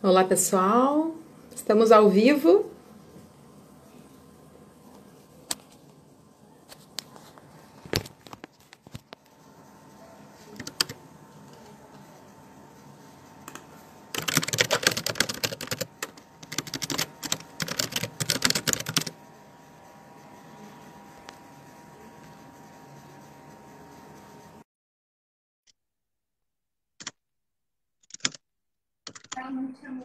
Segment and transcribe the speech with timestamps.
[0.00, 1.12] Olá, pessoal.
[1.52, 2.70] Estamos ao vivo.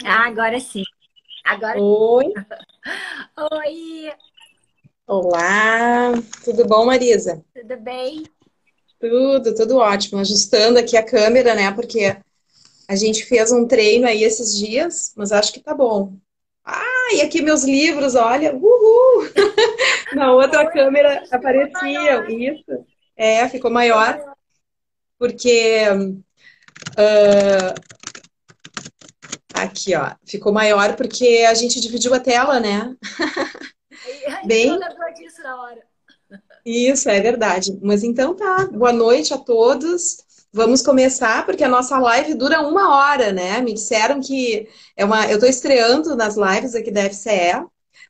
[0.05, 0.81] Ah, agora sim.
[1.45, 2.33] Agora Oi.
[3.51, 4.11] Oi,
[5.05, 6.11] Olá.
[6.43, 7.43] Tudo bom, Marisa?
[7.53, 8.23] tudo bem?
[8.99, 10.19] Tudo, tudo ótimo.
[10.19, 11.71] Ajustando aqui a câmera, né?
[11.71, 12.17] Porque
[12.87, 16.13] a gente fez um treino aí esses dias, mas acho que tá bom.
[16.65, 18.55] Ah, e aqui meus livros, olha.
[18.55, 19.29] Uhul!
[20.15, 22.27] Na outra Oi, câmera apareciam.
[22.27, 22.85] Isso.
[23.15, 24.19] É, ficou maior,
[25.19, 25.85] porque
[26.97, 27.75] ah,
[29.53, 32.95] aqui, ó, ficou maior porque a gente dividiu a tela, né?
[34.27, 35.81] não Bem, lembrou disso na hora.
[36.65, 37.77] Isso, é verdade.
[37.81, 38.67] Mas então tá.
[38.71, 40.17] Boa noite a todos.
[40.51, 43.59] Vamos começar, porque a nossa live dura uma hora, né?
[43.61, 45.29] Me disseram que é uma.
[45.29, 47.65] Eu tô estreando nas lives aqui da FCE.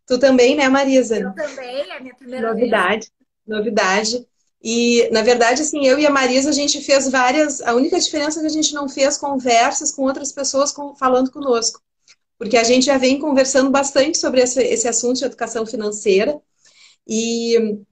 [0.05, 1.17] Tu também, né, Marisa?
[1.19, 2.59] Eu também, é a minha primeira vez.
[2.59, 3.11] Novidade,
[3.47, 4.27] novidade.
[4.63, 7.61] E, na verdade, assim, eu e a Marisa, a gente fez várias.
[7.61, 11.31] A única diferença é que a gente não fez conversas com outras pessoas com- falando
[11.31, 11.81] conosco.
[12.37, 16.39] Porque a gente já vem conversando bastante sobre esse, esse assunto de educação financeira.
[17.07, 17.83] E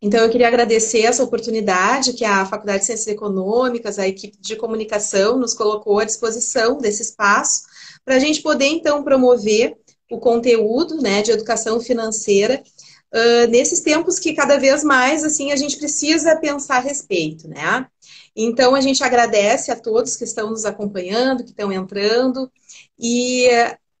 [0.00, 4.54] então, eu queria agradecer essa oportunidade que a Faculdade de Ciências Econômicas, a equipe de
[4.54, 7.62] comunicação, nos colocou à disposição desse espaço,
[8.04, 9.76] para a gente poder, então, promover
[10.10, 12.62] o conteúdo, né, de educação financeira,
[13.12, 17.86] ah, nesses tempos que cada vez mais, assim, a gente precisa pensar a respeito, né?
[18.36, 22.50] Então, a gente agradece a todos que estão nos acompanhando, que estão entrando,
[22.98, 23.48] e,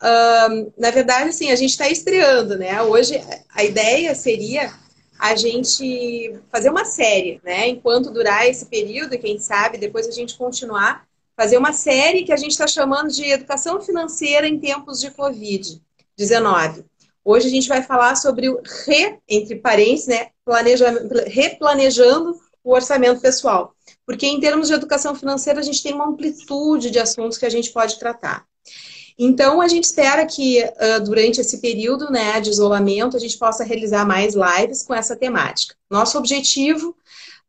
[0.00, 2.80] ah, na verdade, assim, a gente está estreando, né?
[2.82, 3.20] Hoje,
[3.50, 4.72] a ideia seria
[5.18, 7.68] a gente fazer uma série, né?
[7.68, 12.36] Enquanto durar esse período, quem sabe depois a gente continuar, fazer uma série que a
[12.36, 16.84] gente está chamando de Educação Financeira em Tempos de Covid-19.
[17.30, 20.28] Hoje a gente vai falar sobre o re, entre parênteses, né?
[21.26, 22.34] Replanejando
[22.64, 23.74] o orçamento pessoal.
[24.06, 27.50] Porque em termos de educação financeira, a gente tem uma amplitude de assuntos que a
[27.50, 28.46] gente pode tratar.
[29.18, 30.64] Então, a gente espera que
[31.04, 35.74] durante esse período né, de isolamento a gente possa realizar mais lives com essa temática.
[35.90, 36.96] Nosso objetivo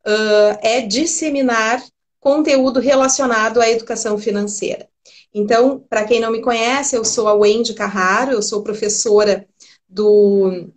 [0.06, 1.82] uh, é disseminar
[2.20, 4.86] conteúdo relacionado à educação financeira.
[5.32, 9.48] Então, para quem não me conhece, eu sou a Wendy Carraro, eu sou professora
[9.90, 10.70] do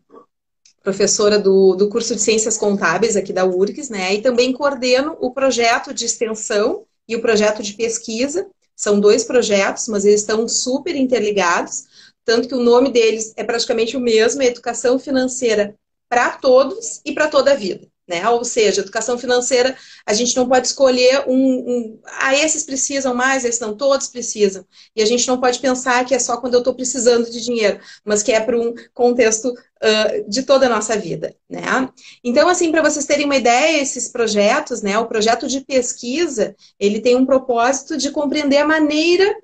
[0.81, 4.13] professora do, do curso de Ciências Contábeis aqui da URGS, né?
[4.15, 8.47] E também coordeno o projeto de extensão e o projeto de pesquisa.
[8.75, 11.85] São dois projetos, mas eles estão super interligados,
[12.25, 15.75] tanto que o nome deles é praticamente o mesmo, é Educação Financeira
[16.09, 17.87] para Todos e para toda a vida.
[18.13, 18.29] Né?
[18.29, 19.75] Ou seja, educação financeira,
[20.05, 21.99] a gente não pode escolher um, um.
[22.19, 24.63] Ah, esses precisam mais, esses não, todos precisam.
[24.95, 27.79] E a gente não pode pensar que é só quando eu estou precisando de dinheiro,
[28.05, 31.35] mas que é para um contexto uh, de toda a nossa vida.
[31.49, 31.89] Né?
[32.23, 37.01] Então, assim, para vocês terem uma ideia, esses projetos, né, o projeto de pesquisa, ele
[37.01, 39.35] tem um propósito de compreender a maneira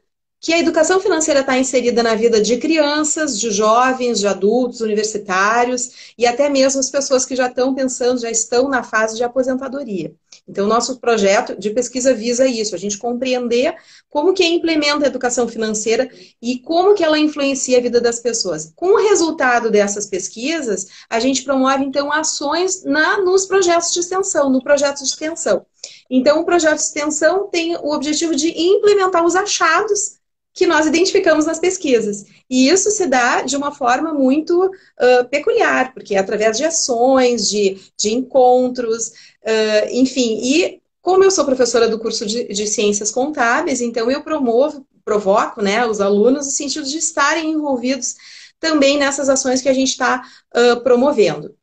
[0.41, 6.13] que a educação financeira está inserida na vida de crianças, de jovens, de adultos, universitários
[6.17, 10.13] e até mesmo as pessoas que já estão pensando, já estão na fase de aposentadoria.
[10.47, 13.75] Então, nosso projeto de pesquisa visa isso, a gente compreender
[14.09, 16.09] como que implementa a educação financeira
[16.41, 18.71] e como que ela influencia a vida das pessoas.
[18.75, 24.49] Com o resultado dessas pesquisas, a gente promove, então, ações na, nos projetos de extensão,
[24.49, 25.63] no projeto de extensão.
[26.09, 30.18] Então, o projeto de extensão tem o objetivo de implementar os achados
[30.59, 32.25] que nós identificamos nas pesquisas.
[32.49, 37.47] E isso se dá de uma forma muito uh, peculiar, porque é através de ações,
[37.47, 40.37] de, de encontros, uh, enfim.
[40.43, 45.61] E como eu sou professora do curso de, de, Ciências Contábeis, então eu promovo, provoco
[45.61, 48.15] né, os alunos no sentido de estarem envolvidos
[48.59, 50.21] também nessas ações que a gente está
[50.53, 51.55] uh, promovendo.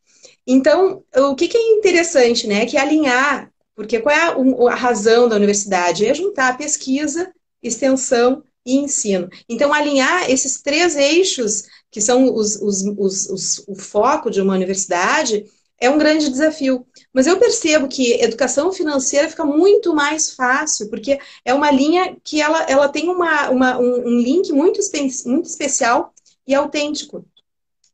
[0.46, 2.64] Então, o que, que, é interessante, né?
[2.64, 6.06] Que alinhar, porque qual é a, a razão da universidade?
[6.06, 7.30] É juntar pesquisa,
[7.62, 9.30] extensão e ensino.
[9.48, 15.46] Então, alinhar esses três eixos, que são os, os, os, o foco de uma universidade,
[15.78, 16.84] é um grande desafio.
[17.12, 22.40] Mas eu percebo que educação financeira fica muito mais fácil, porque é uma linha que
[22.40, 24.80] ela, ela tem uma, uma um, um link muito,
[25.26, 26.12] muito especial
[26.46, 27.24] e autêntico.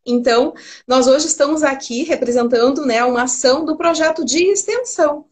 [0.04, 0.52] Então,
[0.86, 5.26] nós hoje estamos aqui representando né, uma ação do projeto de extensão.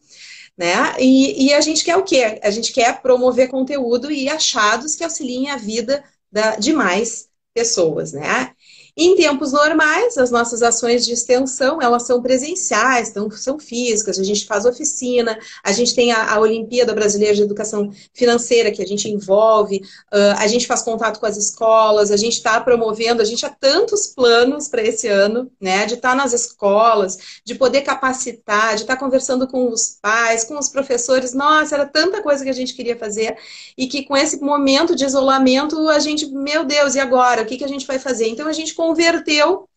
[0.61, 0.93] Né?
[0.99, 2.39] E, e, a gente quer o quê?
[2.43, 8.13] A gente quer promover conteúdo e achados que auxiliem a vida da, de mais pessoas,
[8.13, 8.53] né?
[9.03, 14.23] Em tempos normais, as nossas ações de extensão, elas são presenciais, então, são físicas, a
[14.23, 18.85] gente faz oficina, a gente tem a, a Olimpíada Brasileira de Educação Financeira, que a
[18.85, 19.77] gente envolve,
[20.13, 23.49] uh, a gente faz contato com as escolas, a gente está promovendo, a gente há
[23.49, 28.81] tantos planos para esse ano, né, de estar tá nas escolas, de poder capacitar, de
[28.83, 32.53] estar tá conversando com os pais, com os professores, nossa, era tanta coisa que a
[32.53, 33.35] gente queria fazer,
[33.75, 37.41] e que com esse momento de isolamento, a gente, meu Deus, e agora?
[37.41, 38.27] O que, que a gente vai fazer?
[38.27, 39.69] Então, a gente converteu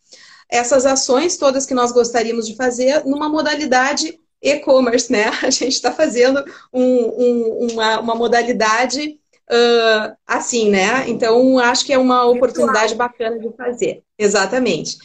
[0.50, 5.26] essas ações todas que nós gostaríamos de fazer numa modalidade e-commerce, né?
[5.42, 9.18] A gente está fazendo um, um, uma, uma, modalidade
[9.50, 11.08] uh, assim, né?
[11.08, 14.02] Então, acho que é uma oportunidade bacana de fazer.
[14.18, 14.98] Exatamente.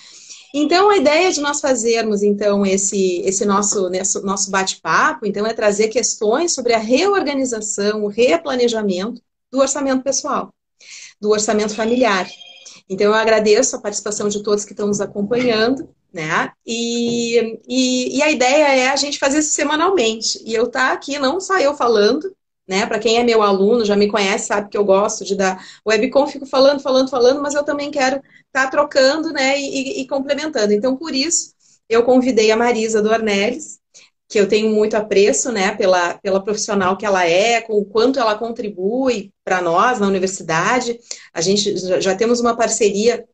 [0.54, 3.90] Então, a ideia de nós fazermos, então, esse, esse nosso,
[4.24, 9.22] nosso bate-papo, então, é trazer questões sobre a reorganização, o replanejamento
[9.52, 10.52] do orçamento pessoal,
[11.22, 12.28] do orçamento familiar.
[12.90, 16.52] Então, eu agradeço a participação de todos que estão nos acompanhando, né?
[16.66, 20.42] E, e, e a ideia é a gente fazer isso semanalmente.
[20.44, 22.36] E eu estar tá aqui, não só eu falando,
[22.68, 22.86] né?
[22.86, 26.28] Para quem é meu aluno, já me conhece, sabe que eu gosto de dar webcom,
[26.28, 29.60] fico falando, falando, falando, mas eu também quero estar tá trocando, né?
[29.60, 30.74] E, e, complementando.
[30.74, 31.54] Então, por isso,
[31.88, 33.79] eu convidei a Marisa do Ornelis,
[34.30, 38.20] que eu tenho muito apreço, né, pela, pela profissional que ela é, com o quanto
[38.20, 41.00] ela contribui para nós na universidade.
[41.34, 43.26] A gente já, temos uma parceria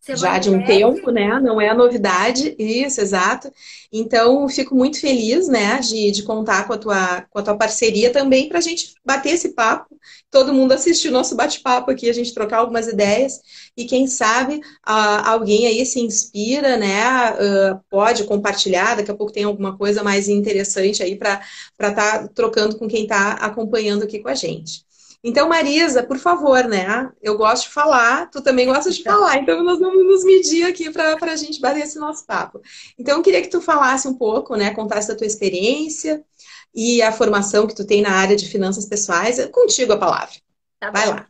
[0.00, 1.38] você já de um tempo, né?
[1.40, 3.52] Não é novidade, isso, exato.
[3.92, 8.10] Então, fico muito feliz, né, de, de contar com a tua, com a tua parceria
[8.10, 9.98] também para a gente bater esse papo,
[10.30, 13.40] todo mundo assistir o nosso bate-papo aqui, a gente trocar algumas ideias
[13.76, 19.32] e quem sabe uh, alguém aí se inspira, né, uh, pode compartilhar, daqui a pouco
[19.32, 21.40] tem alguma coisa mais interessante aí para
[21.80, 24.87] estar tá trocando com quem está acompanhando aqui com a gente.
[25.22, 27.10] Então, Marisa, por favor, né?
[27.20, 30.90] Eu gosto de falar, tu também gosta de falar, então nós vamos nos medir aqui
[30.90, 32.60] para a gente bater esse nosso papo.
[32.96, 34.72] Então, eu queria que tu falasse um pouco, né?
[34.74, 36.24] Contasse da tua experiência
[36.74, 39.38] e a formação que tu tem na área de finanças pessoais.
[39.38, 40.36] É contigo a palavra.
[40.78, 41.26] Tá Vai lá.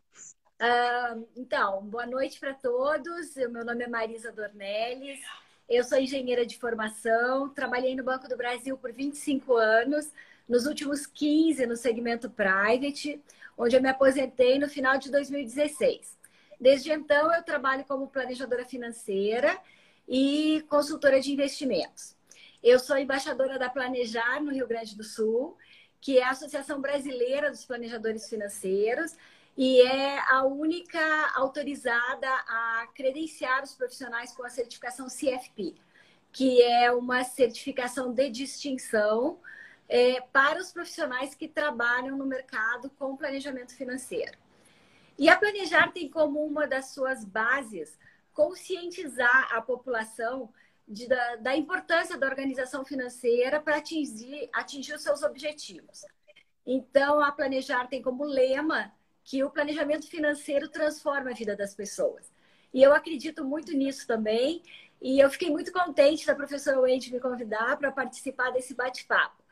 [0.61, 3.35] Uh, então, boa noite para todos.
[3.37, 5.21] Meu nome é Marisa Dornelles.
[5.69, 10.11] Eu sou engenheira de formação, trabalhei no Banco do Brasil por 25 anos,
[10.49, 13.23] nos últimos 15 no segmento private
[13.59, 16.17] onde eu me aposentei no final de 2016.
[16.61, 19.59] Desde então, eu trabalho como planejadora financeira
[20.09, 22.17] e consultora de investimentos.
[22.63, 25.57] Eu sou embaixadora da Planejar no Rio Grande do Sul,
[26.01, 29.17] que é a Associação Brasileira dos Planejadores Financeiros
[29.57, 31.01] e é a única
[31.35, 35.75] autorizada a credenciar os profissionais com a certificação CFP,
[36.33, 39.39] que é uma certificação de distinção
[39.89, 44.37] é, para os profissionais que trabalham no mercado com planejamento financeiro.
[45.19, 47.99] E a Planejar tem como uma das suas bases
[48.33, 50.53] conscientizar a população
[50.87, 56.05] de, da, da, importância da organização financeira para atingir, atingir os seus objetivos.
[56.65, 58.93] Então, a Planejar tem como lema
[59.25, 62.33] que o planejamento financeiro transforma a vida das pessoas.
[62.73, 64.63] E eu acredito muito nisso também.
[65.01, 69.43] E eu fiquei muito contente da professora Wendy me convidar para participar desse bate-papo.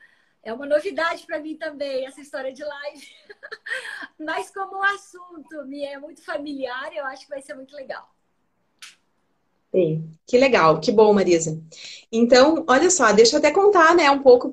[0.46, 3.08] É uma novidade para mim também essa história de live.
[4.16, 8.15] Mas como o assunto me é muito familiar, eu acho que vai ser muito legal.
[9.76, 11.60] Sim, que legal, que bom, Marisa.
[12.10, 14.50] Então, olha só, deixa eu até contar, né, um pouco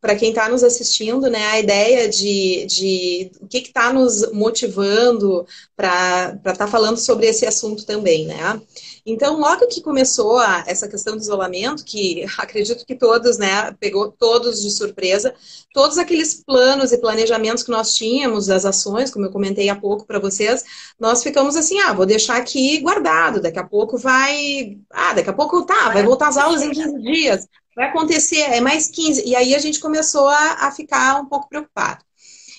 [0.00, 5.46] para quem está nos assistindo, né, a ideia de, de o que está nos motivando
[5.76, 8.60] para estar tá falando sobre esse assunto também, né?
[9.06, 14.10] Então, logo que começou a, essa questão do isolamento, que acredito que todos, né, pegou
[14.10, 15.34] todos de surpresa,
[15.74, 20.06] todos aqueles planos e planejamentos que nós tínhamos, as ações, como eu comentei há pouco
[20.06, 20.64] para vocês,
[20.98, 25.32] nós ficamos assim, ah, vou deixar aqui guardado, daqui a pouco vai, ah, daqui a
[25.32, 29.34] pouco tá, vai voltar às aulas em 15 dias, vai acontecer, é mais 15, e
[29.34, 32.04] aí a gente começou a, a ficar um pouco preocupado.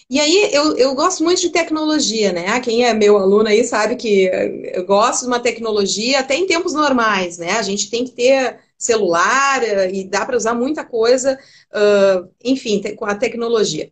[0.07, 2.59] E aí, eu, eu gosto muito de tecnologia, né?
[2.59, 4.29] Quem é meu aluno aí sabe que
[4.74, 7.53] eu gosto de uma tecnologia até em tempos normais, né?
[7.53, 11.39] A gente tem que ter celular eh, e dá para usar muita coisa,
[11.74, 13.91] uh, enfim, com a tecnologia.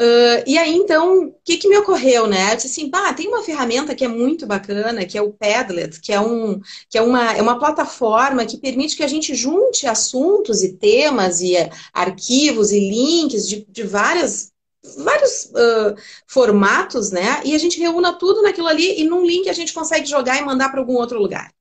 [0.00, 2.52] Uh, e aí, então, o que, que me ocorreu, né?
[2.52, 6.00] Eu disse assim, pá, tem uma ferramenta que é muito bacana, que é o Padlet,
[6.00, 9.88] que é, um, que é, uma, é uma plataforma que permite que a gente junte
[9.88, 14.52] assuntos e temas e uh, arquivos e links de, de várias
[14.96, 17.40] vários uh, formatos, né?
[17.44, 20.44] E a gente reúna tudo naquilo ali e num link a gente consegue jogar e
[20.44, 21.52] mandar para algum outro lugar.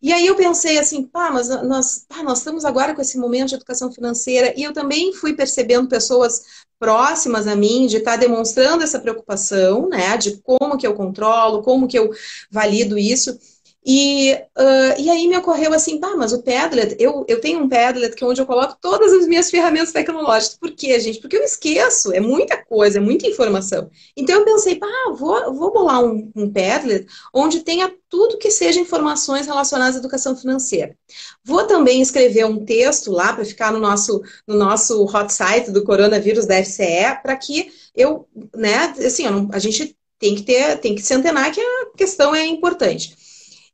[0.00, 3.48] E aí eu pensei assim, pá, mas nós, pá, nós estamos agora com esse momento
[3.48, 6.42] de educação financeira e eu também fui percebendo pessoas
[6.78, 11.62] próximas a mim de estar tá demonstrando essa preocupação, né, de como que eu controlo,
[11.62, 12.10] como que eu
[12.50, 13.38] valido isso.
[13.84, 17.68] E, uh, e aí me ocorreu assim, tá, mas o Padlet, eu, eu tenho um
[17.68, 20.58] Padlet que é onde eu coloco todas as minhas ferramentas tecnológicas.
[20.58, 21.20] Por quê, gente?
[21.20, 23.88] Porque eu esqueço, é muita coisa, é muita informação.
[24.16, 28.80] Então eu pensei, pá, vou, vou bolar um, um Padlet onde tenha tudo que seja
[28.80, 30.96] informações relacionadas à educação financeira.
[31.44, 35.84] Vou também escrever um texto lá para ficar no nosso, no nosso hot site do
[35.84, 40.78] coronavírus da FCE, para que eu, né, assim, eu não, a gente tem que ter,
[40.80, 43.16] tem que se antenar que a questão é importante.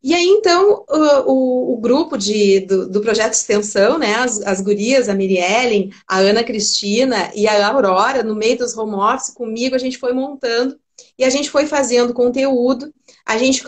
[0.04, 4.38] E aí, então, o, o, o grupo de, do, do, projeto de extensão, né, as,
[4.42, 9.32] as gurias, a Miriellen, a Ana Cristina e a Aurora, no meio dos home office,
[9.32, 10.78] comigo, a gente foi montando
[11.18, 12.92] e a gente foi fazendo conteúdo.
[13.24, 13.64] A gente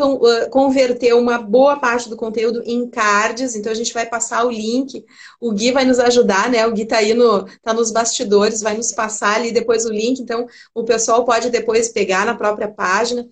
[0.50, 5.06] converteu uma boa parte do conteúdo em cards, então a gente vai passar o link.
[5.40, 6.66] O Gui vai nos ajudar, né?
[6.66, 10.20] O Gui tá aí no, tá nos bastidores, vai nos passar ali depois o link,
[10.20, 13.26] então o pessoal pode depois pegar na própria página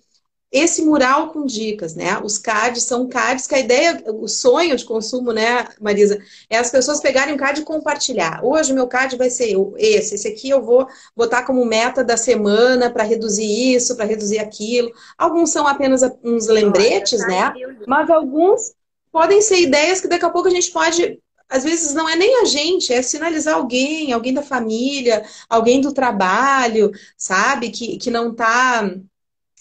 [0.55, 2.17] esse mural com dicas, né?
[2.23, 6.17] Os cards são cards que a ideia, o sonho de consumo, né, Marisa,
[6.49, 8.39] é as pessoas pegarem um card e compartilhar.
[8.41, 12.15] Hoje o meu card vai ser esse, esse aqui eu vou botar como meta da
[12.15, 14.89] semana para reduzir isso, para reduzir aquilo.
[15.17, 17.53] Alguns são apenas uns lembretes, né?
[17.85, 18.73] Mas alguns
[19.11, 21.19] podem ser ideias que daqui a pouco a gente pode
[21.49, 25.93] às vezes não é nem a gente, é sinalizar alguém, alguém da família, alguém do
[25.93, 28.89] trabalho, sabe, que, que não está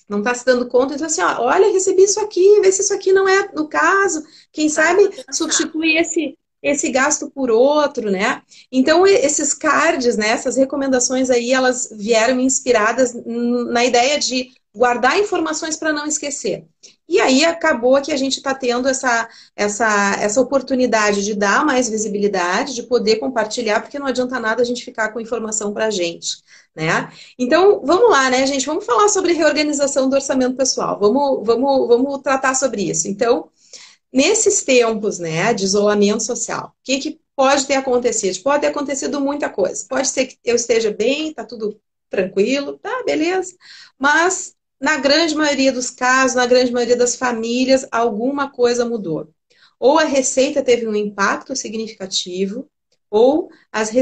[0.08, 2.94] não está se dando conta, então assim, ó, olha, recebi isso aqui, vê se isso
[2.94, 8.42] aqui não é no caso, quem sabe substituir esse, esse gasto por outro, né?
[8.72, 15.76] Então, esses cards, né, essas recomendações aí, elas vieram inspiradas na ideia de guardar informações
[15.76, 16.66] para não esquecer.
[17.08, 21.88] E aí acabou que a gente está tendo essa, essa, essa oportunidade de dar mais
[21.88, 25.90] visibilidade, de poder compartilhar, porque não adianta nada a gente ficar com informação para a
[25.90, 26.38] gente.
[26.74, 27.12] Né?
[27.38, 28.66] Então, vamos lá, né, gente?
[28.66, 30.98] Vamos falar sobre reorganização do orçamento pessoal.
[30.98, 33.06] Vamos, vamos, vamos tratar sobre isso.
[33.06, 33.48] Então,
[34.12, 38.42] nesses tempos né, de isolamento social, o que, que pode ter acontecido?
[38.42, 39.86] Pode ter acontecido muita coisa.
[39.88, 43.54] Pode ser que eu esteja bem, tá tudo tranquilo, tá, beleza.
[43.98, 49.28] Mas, na grande maioria dos casos, na grande maioria das famílias, alguma coisa mudou.
[49.78, 52.68] Ou a receita teve um impacto significativo,
[53.14, 53.92] ou as,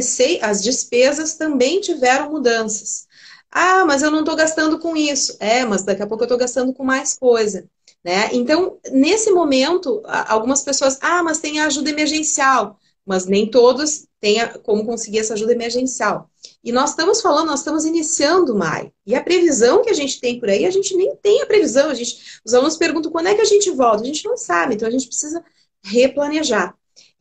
[0.41, 3.07] as despesas também tiveram mudanças.
[3.51, 5.37] Ah, mas eu não estou gastando com isso.
[5.39, 7.69] É, mas daqui a pouco eu estou gastando com mais coisa.
[8.03, 8.31] Né?
[8.33, 14.39] Então, nesse momento, algumas pessoas, ah, mas tem a ajuda emergencial, mas nem todos têm
[14.63, 16.31] como conseguir essa ajuda emergencial.
[16.65, 18.91] E nós estamos falando, nós estamos iniciando maio.
[19.07, 21.91] E a previsão que a gente tem por aí, a gente nem tem a previsão.
[21.91, 24.03] A gente, os alunos perguntam quando é que a gente volta.
[24.03, 25.45] A gente não sabe, então a gente precisa
[25.85, 26.75] replanejar.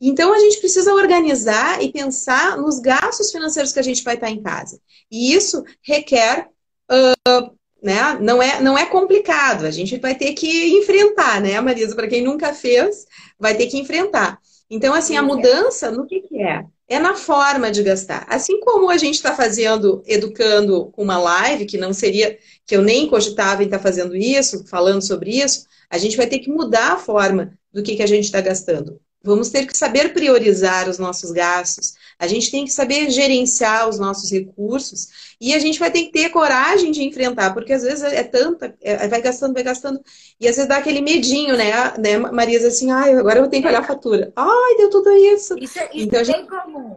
[0.04, 4.28] Então, a gente precisa organizar e pensar nos gastos financeiros que a gente vai estar
[4.28, 4.80] em casa.
[5.08, 6.48] E isso requer.
[6.90, 8.18] Uh, né?
[8.20, 11.96] Não, é, não é complicado, a gente vai ter que enfrentar, né, Marisa?
[11.96, 13.06] Para quem nunca fez,
[13.38, 14.38] vai ter que enfrentar.
[14.70, 16.64] Então, assim, a mudança no que, que é?
[16.88, 18.24] É na forma de gastar.
[18.28, 22.82] Assim como a gente está fazendo, educando com uma live, que não seria, que eu
[22.82, 26.50] nem cogitava em estar tá fazendo isso, falando sobre isso, a gente vai ter que
[26.50, 29.00] mudar a forma do que, que a gente está gastando.
[29.24, 31.94] Vamos ter que saber priorizar os nossos gastos.
[32.18, 36.12] A gente tem que saber gerenciar os nossos recursos e a gente vai ter que
[36.12, 40.00] ter coragem de enfrentar, porque às vezes é tanta, é, vai gastando, vai gastando,
[40.40, 43.68] e às vezes dá aquele medinho, né, né Marisa, assim, ai, agora eu tenho que
[43.68, 44.32] olhar a fatura.
[44.34, 45.56] Ai, deu tudo isso.
[45.58, 46.96] Isso, é, isso então, é bem comum.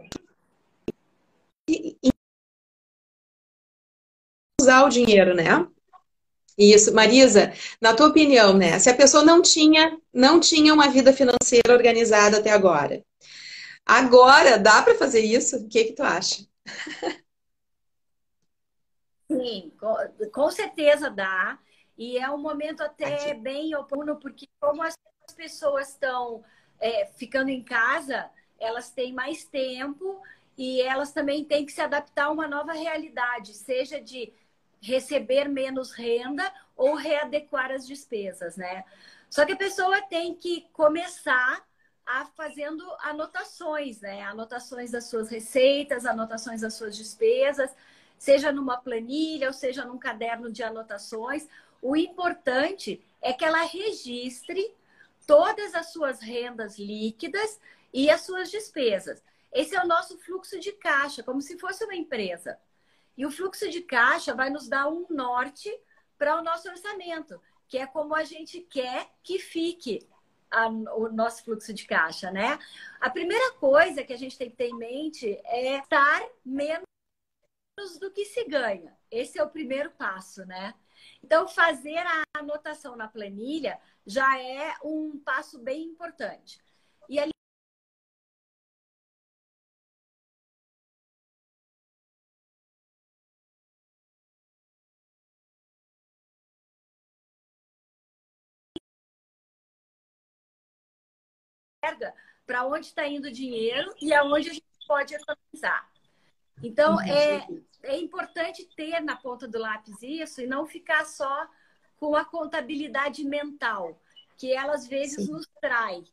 [1.68, 2.10] E, e
[4.60, 5.66] usar o dinheiro, né?
[6.58, 8.78] Isso, Marisa, na tua opinião, né?
[8.78, 13.04] Se a pessoa não tinha, não tinha uma vida financeira organizada até agora,
[13.84, 15.56] agora dá para fazer isso?
[15.58, 16.46] O que que tu acha?
[19.30, 19.94] Sim, com,
[20.32, 21.58] com certeza dá.
[21.98, 23.34] E é um momento até Aqui.
[23.34, 24.94] bem oportuno, porque como as
[25.34, 26.42] pessoas estão
[26.80, 30.20] é, ficando em casa, elas têm mais tempo
[30.56, 34.32] e elas também têm que se adaptar a uma nova realidade, seja de
[34.80, 38.84] receber menos renda ou readequar as despesas, né?
[39.30, 41.64] Só que a pessoa tem que começar
[42.04, 44.22] a fazendo anotações, né?
[44.22, 47.74] Anotações das suas receitas, anotações das suas despesas,
[48.16, 51.48] seja numa planilha ou seja num caderno de anotações.
[51.82, 54.72] O importante é que ela registre
[55.26, 57.60] todas as suas rendas líquidas
[57.92, 59.22] e as suas despesas.
[59.52, 62.58] Esse é o nosso fluxo de caixa, como se fosse uma empresa.
[63.16, 65.70] E o fluxo de caixa vai nos dar um norte
[66.18, 70.06] para o nosso orçamento, que é como a gente quer que fique
[70.50, 72.58] a, o nosso fluxo de caixa, né?
[73.00, 76.86] A primeira coisa que a gente tem que ter em mente é estar menos
[78.00, 78.96] do que se ganha.
[79.10, 80.74] Esse é o primeiro passo, né?
[81.22, 86.64] Então, fazer a anotação na planilha já é um passo bem importante.
[102.46, 105.88] Para onde está indo o dinheiro e aonde a gente pode economizar.
[106.62, 107.46] Então, é,
[107.82, 111.48] é importante ter na ponta do lápis isso e não ficar só
[111.98, 114.00] com a contabilidade mental,
[114.38, 115.32] que ela às vezes Sim.
[115.32, 116.04] nos trai.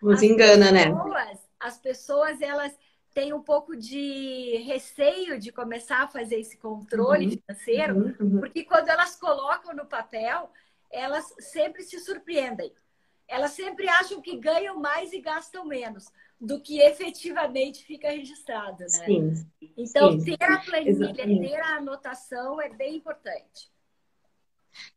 [0.00, 0.86] Nos as engana, né?
[0.86, 1.38] pessoas, né?
[1.60, 2.78] As pessoas, elas
[3.14, 7.32] têm um pouco de receio de começar a fazer esse controle uhum.
[7.32, 8.16] financeiro, uhum.
[8.20, 8.40] Uhum.
[8.40, 10.50] porque quando elas colocam no papel,
[10.90, 12.72] elas sempre se surpreendem
[13.32, 16.04] elas sempre acham que ganham mais e gastam menos
[16.40, 18.88] do que efetivamente fica registrado, né?
[18.88, 19.46] Sim.
[19.76, 20.36] Então, sim.
[20.36, 21.48] ter a planilha, Exatamente.
[21.48, 23.72] ter a anotação é bem importante.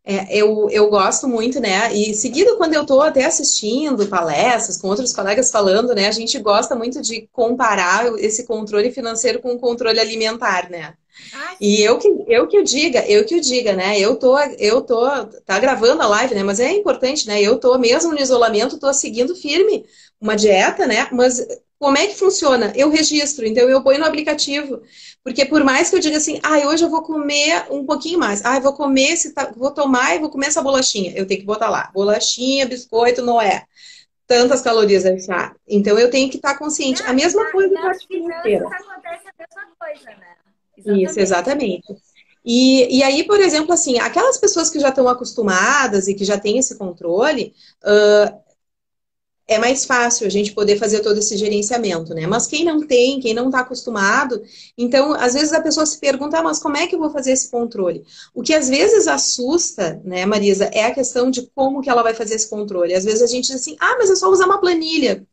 [0.04, 1.94] É, eu, eu gosto muito, né?
[1.94, 6.08] E seguido, quando eu estou até assistindo palestras com outros colegas falando, né?
[6.08, 10.96] A gente gosta muito de comparar esse controle financeiro com o controle alimentar, né?
[11.34, 14.00] Ah, e eu que, eu que o diga, eu que o diga, né?
[14.00, 15.06] Eu tô, eu tô,
[15.46, 16.44] tá gravando a live, né?
[16.44, 17.42] Mas é importante, né?
[17.42, 19.86] Eu tô mesmo no isolamento, tô seguindo firme
[20.20, 21.08] uma dieta, né?
[21.12, 21.46] Mas
[21.80, 22.74] como é que funciona?
[22.76, 24.82] Eu registro, então eu ponho no aplicativo.
[25.24, 28.44] Porque por mais que eu diga assim, ah, hoje eu vou comer um pouquinho mais,
[28.46, 31.14] ah, eu vou comer, esse, vou tomar e vou comer essa bolachinha.
[31.16, 33.66] Eu tenho que botar lá, bolachinha, biscoito, não é
[34.28, 35.18] tantas calorias aí,
[35.68, 37.04] Então eu tenho que estar consciente.
[37.04, 38.66] a mesma coisa da parte financeira.
[38.66, 40.45] acontece a mesma coisa, né?
[40.86, 41.10] Exatamente.
[41.10, 41.96] Isso, exatamente.
[42.46, 46.38] E, e aí, por exemplo, assim, aquelas pessoas que já estão acostumadas e que já
[46.38, 48.46] têm esse controle, uh,
[49.48, 52.26] é mais fácil a gente poder fazer todo esse gerenciamento, né?
[52.26, 54.42] Mas quem não tem, quem não está acostumado,
[54.76, 57.32] então, às vezes a pessoa se pergunta, ah, mas como é que eu vou fazer
[57.32, 58.04] esse controle?
[58.34, 62.16] O que às vezes assusta, né, Marisa, é a questão de como que ela vai
[62.16, 62.96] fazer esse controle.
[62.96, 65.24] Às vezes a gente diz assim, ah, mas é só usar uma planilha.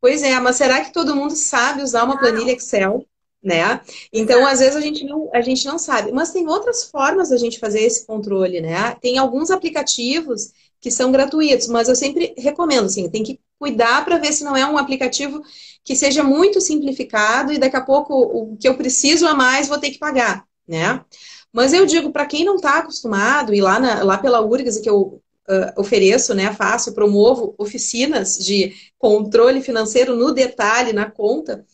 [0.00, 3.06] Pois é, mas será que todo mundo sabe usar uma planilha Excel?
[3.42, 3.80] Né?
[4.12, 7.36] Então, às vezes a gente não, a gente não sabe, mas tem outras formas da
[7.36, 8.94] gente fazer esse controle, né?
[9.00, 14.18] Tem alguns aplicativos que são gratuitos, mas eu sempre recomendo, assim, tem que cuidar para
[14.18, 15.42] ver se não é um aplicativo
[15.84, 19.78] que seja muito simplificado e daqui a pouco o que eu preciso a mais vou
[19.78, 21.04] ter que pagar, né?
[21.52, 24.88] Mas eu digo para quem não está acostumado e lá na, lá pela URGS que
[24.88, 31.64] eu uh, ofereço, né, faço, promovo oficinas de controle financeiro no detalhe na conta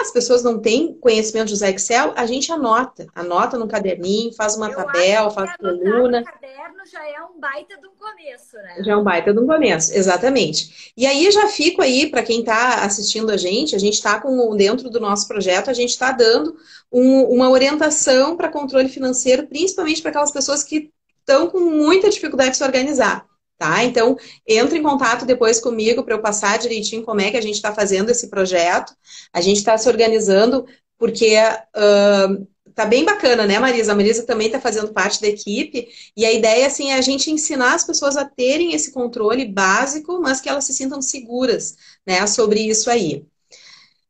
[0.00, 3.06] as pessoas não têm conhecimento de usar Excel, a gente anota.
[3.14, 6.20] Anota no caderninho, faz uma Eu tabela, faz coluna.
[6.20, 8.82] No caderno já é um baita de um começo, né?
[8.82, 10.92] Já é um baita de um começo, exatamente.
[10.96, 14.56] E aí já fico aí, para quem está assistindo a gente, a gente está com
[14.56, 16.56] dentro do nosso projeto, a gente está dando
[16.90, 22.52] um, uma orientação para controle financeiro, principalmente para aquelas pessoas que estão com muita dificuldade
[22.52, 23.26] de se organizar.
[23.62, 23.84] Tá?
[23.84, 27.54] Então, entre em contato depois comigo para eu passar direitinho como é que a gente
[27.54, 28.92] está fazendo esse projeto.
[29.32, 30.66] A gente está se organizando
[30.98, 32.44] porque uh,
[32.74, 33.92] tá bem bacana, né, Marisa?
[33.92, 35.86] A Marisa também está fazendo parte da equipe.
[36.16, 40.20] E a ideia assim, é a gente ensinar as pessoas a terem esse controle básico,
[40.20, 43.24] mas que elas se sintam seguras né, sobre isso aí.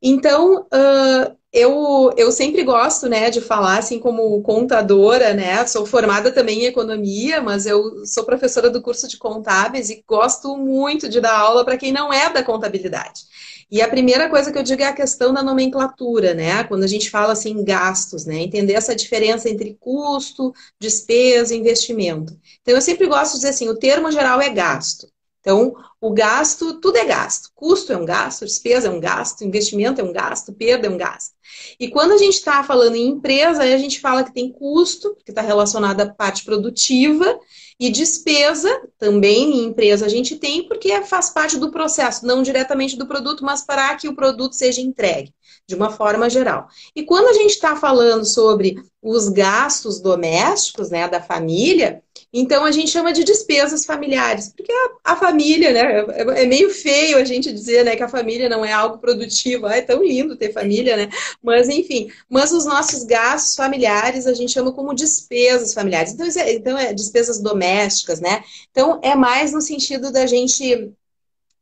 [0.01, 5.67] Então, uh, eu, eu sempre gosto, né, de falar assim como contadora, né?
[5.67, 10.57] Sou formada também em economia, mas eu sou professora do curso de contábeis e gosto
[10.57, 13.23] muito de dar aula para quem não é da contabilidade.
[13.71, 16.65] E a primeira coisa que eu digo é a questão da nomenclatura, né?
[16.65, 18.37] Quando a gente fala assim gastos, né?
[18.37, 22.39] Entender essa diferença entre custo, despesa investimento.
[22.63, 25.07] Então eu sempre gosto de dizer assim, o termo geral é gasto.
[25.43, 27.51] Então, o gasto, tudo é gasto.
[27.53, 30.97] Custo é um gasto, despesa é um gasto, investimento é um gasto, perda é um
[30.97, 31.35] gasto.
[31.81, 35.33] E quando a gente está falando em empresa, a gente fala que tem custo, que
[35.33, 37.39] está relacionado à parte produtiva,
[37.79, 42.97] e despesa, também em empresa a gente tem, porque faz parte do processo, não diretamente
[42.97, 45.35] do produto, mas para que o produto seja entregue,
[45.69, 46.69] de uma forma geral.
[46.95, 52.03] E quando a gente está falando sobre os gastos domésticos, né, da família,
[52.35, 56.01] então, a gente chama de despesas familiares, porque a, a, família, né?
[56.17, 59.67] É, é meio feio a gente dizer né, que a família não é algo produtivo.
[59.67, 61.11] Ah, é tão lindo ter família, né?
[61.43, 66.13] Mas, enfim, mas os nossos gastos familiares a gente chama como despesas familiares.
[66.15, 68.43] Então, é, então é despesas domésticas, né?
[68.71, 70.91] Então, é mais no sentido da gente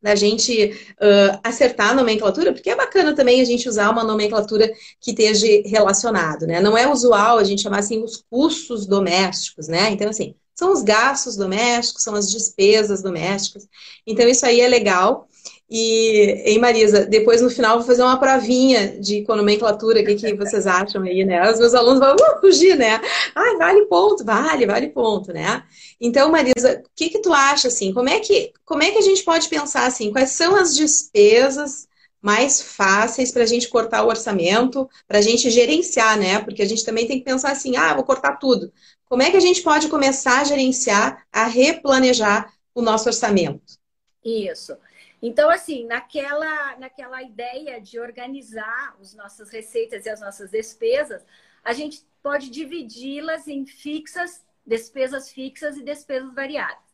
[0.03, 4.71] da gente uh, acertar a nomenclatura, porque é bacana também a gente usar uma nomenclatura
[5.01, 6.61] que esteja relacionado, né?
[6.61, 9.91] Não é usual a gente chamar assim os custos domésticos, né?
[9.91, 13.67] Então, assim, São os gastos domésticos, são as despesas domésticas.
[14.07, 15.27] Então, isso aí é legal.
[15.71, 20.35] E, hein, Marisa, depois no final vou fazer uma provinha de nomenclatura, o que, que
[20.35, 21.49] vocês acham aí, né?
[21.49, 23.01] Os meus alunos vão uh, fugir, né?
[23.37, 25.63] Ai, vale ponto, vale, vale ponto, né?
[26.01, 29.03] Então, Marisa, o que, que tu acha, assim, como é que, como é que a
[29.03, 31.89] gente pode pensar, assim, quais são as despesas
[32.21, 36.41] mais fáceis para a gente cortar o orçamento, para a gente gerenciar, né?
[36.41, 38.73] Porque a gente também tem que pensar assim, ah, vou cortar tudo.
[39.09, 43.79] Como é que a gente pode começar a gerenciar, a replanejar o nosso orçamento?
[44.25, 44.77] Isso.
[45.23, 51.25] Então, assim, naquela, naquela ideia de organizar as nossas receitas e as nossas despesas,
[51.63, 56.91] a gente pode dividi-las em fixas, despesas fixas e despesas variáveis.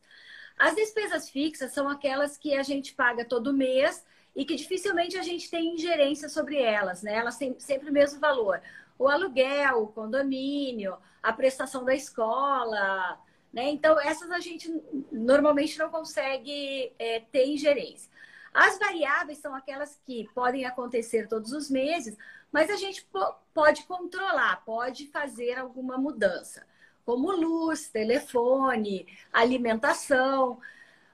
[0.58, 5.22] As despesas fixas são aquelas que a gente paga todo mês e que dificilmente a
[5.22, 7.16] gente tem ingerência sobre elas, né?
[7.16, 8.60] Elas têm sempre o mesmo valor.
[8.98, 13.18] O aluguel, o condomínio, a prestação da escola,
[13.52, 13.70] né?
[13.70, 14.70] Então, essas a gente
[15.10, 18.10] normalmente não consegue é, ter ingerência.
[18.52, 22.16] As variáveis são aquelas que podem acontecer todos os meses,
[22.50, 23.06] mas a gente
[23.52, 26.66] pode controlar, pode fazer alguma mudança,
[27.04, 30.58] como luz, telefone, alimentação.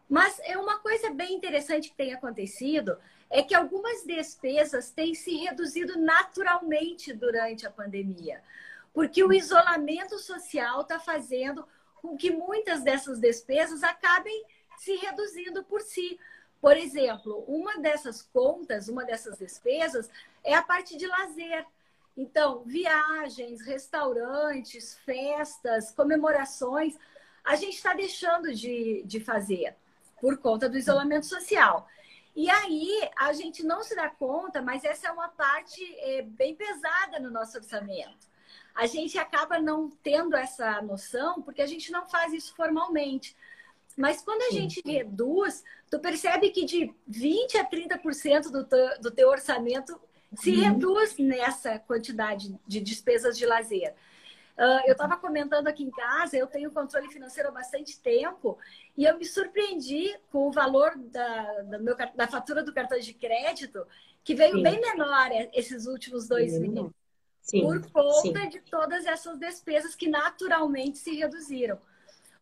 [0.08, 2.96] Mas é uma coisa bem interessante que tem acontecido
[3.28, 8.42] é que algumas despesas têm se reduzido naturalmente durante a pandemia,
[8.92, 11.66] porque o isolamento social está fazendo
[12.02, 14.44] com que muitas dessas despesas acabem
[14.76, 16.18] se reduzindo por si.
[16.60, 20.10] Por exemplo, uma dessas contas, uma dessas despesas
[20.42, 21.64] é a parte de lazer.
[22.16, 26.98] Então, viagens, restaurantes, festas, comemorações,
[27.44, 29.74] a gente está deixando de, de fazer
[30.20, 31.88] por conta do isolamento social.
[32.34, 36.54] E aí a gente não se dá conta, mas essa é uma parte é, bem
[36.54, 38.31] pesada no nosso orçamento.
[38.74, 43.36] A gente acaba não tendo essa noção porque a gente não faz isso formalmente.
[43.96, 44.60] Mas quando a Sim.
[44.60, 50.00] gente reduz, tu percebe que de 20 a 30% do teu, do teu orçamento
[50.34, 50.62] se uhum.
[50.62, 53.94] reduz nessa quantidade de despesas de lazer.
[54.56, 58.58] Uh, eu estava comentando aqui em casa, eu tenho controle financeiro há bastante tempo
[58.96, 63.14] e eu me surpreendi com o valor da, da, meu, da fatura do cartão de
[63.14, 63.86] crédito,
[64.22, 64.62] que veio Sim.
[64.62, 66.90] bem menor esses últimos dois meses.
[67.50, 68.48] Por conta Sim.
[68.48, 71.78] de todas essas despesas que naturalmente se reduziram.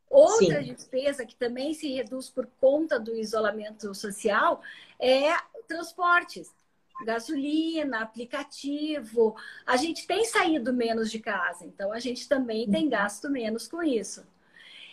[0.09, 0.75] Outra Sim.
[0.75, 4.61] despesa que também se reduz por conta do isolamento social
[4.99, 5.31] é
[5.69, 6.53] transportes.
[7.05, 9.35] Gasolina, aplicativo.
[9.65, 12.91] A gente tem saído menos de casa, então a gente também tem uhum.
[12.91, 14.27] gasto menos com isso.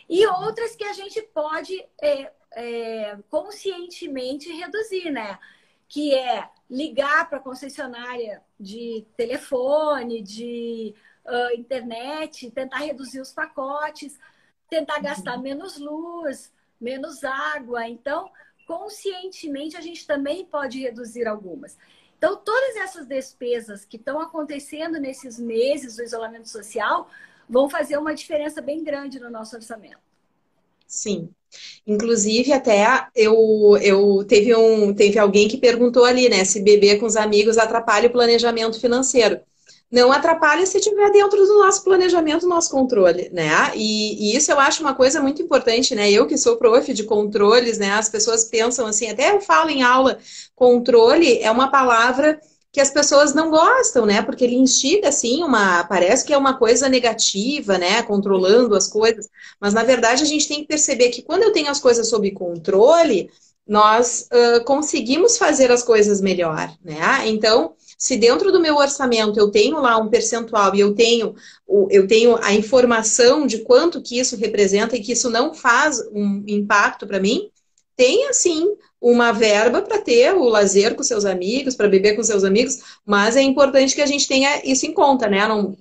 [0.07, 5.37] E outras que a gente pode é, é, conscientemente reduzir, né?
[5.89, 14.17] Que é ligar para a concessionária de telefone, de uh, internet, tentar reduzir os pacotes
[14.69, 15.41] tentar gastar uhum.
[15.41, 17.87] menos luz, menos água.
[17.87, 18.31] Então,
[18.65, 21.77] conscientemente, a gente também pode reduzir algumas.
[22.17, 27.09] Então, todas essas despesas que estão acontecendo nesses meses do isolamento social
[27.47, 29.99] vão fazer uma diferença bem grande no nosso orçamento.
[30.85, 31.33] Sim.
[31.85, 37.05] Inclusive, até eu, eu teve um teve alguém que perguntou ali, né, se beber com
[37.05, 39.39] os amigos atrapalha o planejamento financeiro
[39.91, 43.71] não atrapalha se estiver dentro do nosso planejamento, do nosso controle, né?
[43.73, 46.11] E, e, isso eu acho uma coisa muito importante, né?
[46.11, 47.91] Eu que sou prof de controles, né?
[47.91, 50.19] As pessoas pensam assim, até eu falo em aula,
[50.55, 52.39] controle é uma palavra
[52.71, 54.21] que as pessoas não gostam, né?
[54.21, 55.83] Porque ele instiga, assim, uma.
[55.85, 58.03] Parece que é uma coisa negativa, né?
[58.03, 59.27] Controlando as coisas.
[59.59, 62.29] Mas, na verdade, a gente tem que perceber que quando eu tenho as coisas sob
[62.31, 63.29] controle,
[63.67, 67.27] nós uh, conseguimos fazer as coisas melhor, né?
[67.27, 71.35] Então, se dentro do meu orçamento eu tenho lá um percentual e eu tenho,
[71.89, 76.43] eu tenho a informação de quanto que isso representa e que isso não faz um
[76.47, 77.49] impacto para mim,
[77.95, 82.43] tenha sim uma verba para ter o lazer com seus amigos, para beber com seus
[82.43, 85.47] amigos, mas é importante que a gente tenha isso em conta, né?
[85.47, 85.77] Não,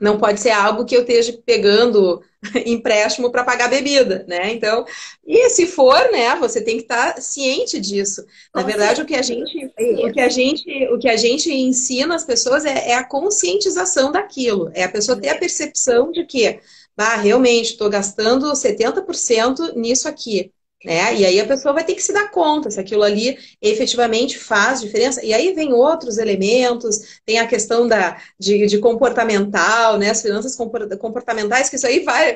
[0.00, 2.22] não pode ser algo que eu esteja pegando
[2.66, 4.52] empréstimo para pagar bebida, né?
[4.52, 4.84] Então,
[5.24, 8.24] e se for, né, você tem que estar tá ciente disso.
[8.54, 12.14] Na verdade, o que a gente, o que a gente, o que a gente ensina
[12.14, 16.58] as pessoas é, é a conscientização daquilo, é a pessoa ter a percepção de que,
[16.96, 20.52] ah, realmente estou gastando 70% nisso aqui.
[20.82, 21.14] Né?
[21.14, 24.80] E aí a pessoa vai ter que se dar conta se aquilo ali efetivamente faz
[24.80, 25.22] diferença.
[25.22, 30.08] E aí vem outros elementos, tem a questão da, de, de comportamental, né?
[30.08, 32.34] As finanças comportamentais, que isso aí vai,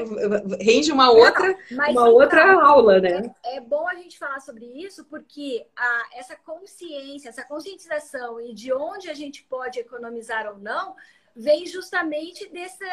[0.60, 3.34] rende uma outra, Não, uma outra aula, né?
[3.44, 8.52] É, é, bom a gente falar sobre isso, porque a, essa consciência, essa conscientização e
[8.52, 10.94] de onde a gente pode economizar ou não,
[11.34, 12.84] vem justamente desse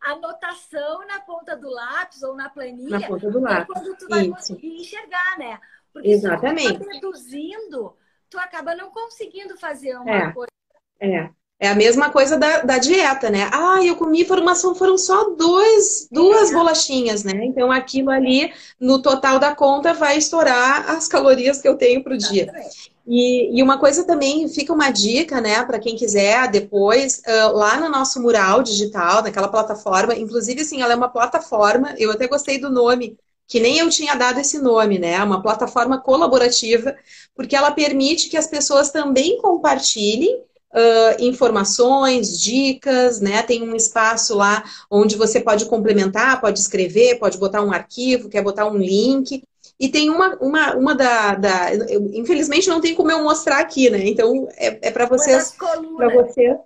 [0.00, 2.98] anotação na ponta do lápis ou na planilha.
[3.00, 3.66] Na ponta do lápis.
[3.74, 4.30] quando tu vai Isso.
[4.32, 5.58] conseguir enxergar, né?
[5.92, 6.68] Porque Exatamente.
[6.68, 7.96] se tu tá reduzindo,
[8.30, 10.32] tu acaba não conseguindo fazer uma É.
[10.32, 10.52] coisa.
[11.00, 11.30] É.
[11.60, 13.50] É a mesma coisa da, da dieta, né?
[13.52, 16.54] Ah, eu comi formação, foram só dois, duas É.
[16.54, 17.32] bolachinhas, né?
[17.44, 22.16] Então aquilo ali, no total da conta, vai estourar as calorias que eu tenho pro
[22.16, 22.44] dia.
[22.44, 22.96] Exatamente.
[23.10, 27.80] E, e uma coisa também, fica uma dica, né, para quem quiser depois, ah, lá
[27.80, 32.58] no nosso mural digital, naquela plataforma, inclusive, assim, ela é uma plataforma, eu até gostei
[32.60, 33.16] do nome,
[33.46, 36.94] que nem eu tinha dado esse nome, né, uma plataforma colaborativa,
[37.34, 40.42] porque ela permite que as pessoas também compartilhem
[40.74, 47.38] ah, informações, dicas, né, tem um espaço lá onde você pode complementar, pode escrever, pode
[47.38, 49.42] botar um arquivo, quer botar um link,
[49.78, 53.88] e tem uma, uma, uma da, da eu, infelizmente não tem como eu mostrar aqui,
[53.90, 54.06] né?
[54.08, 55.54] Então é, é para vocês,
[55.96, 56.56] para vocês.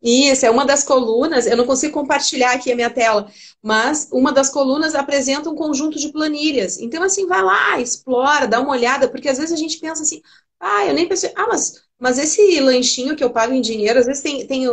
[0.00, 1.46] Isso, é uma das colunas.
[1.46, 3.28] Eu não consigo compartilhar aqui a minha tela,
[3.62, 6.78] mas uma das colunas apresenta um conjunto de planilhas.
[6.78, 10.22] Então, assim, vai lá, explora, dá uma olhada, porque às vezes a gente pensa assim,
[10.60, 14.06] ah, eu nem pensei, ah, mas, mas esse lanchinho que eu pago em dinheiro, às
[14.06, 14.64] vezes tem, tem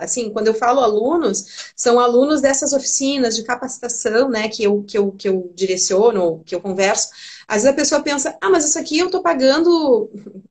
[0.00, 4.98] assim, quando eu falo alunos, são alunos dessas oficinas de capacitação, né, que eu, que
[4.98, 7.10] eu, que eu direciono, que eu converso.
[7.46, 10.10] Às vezes a pessoa pensa, ah, mas isso aqui eu tô pagando,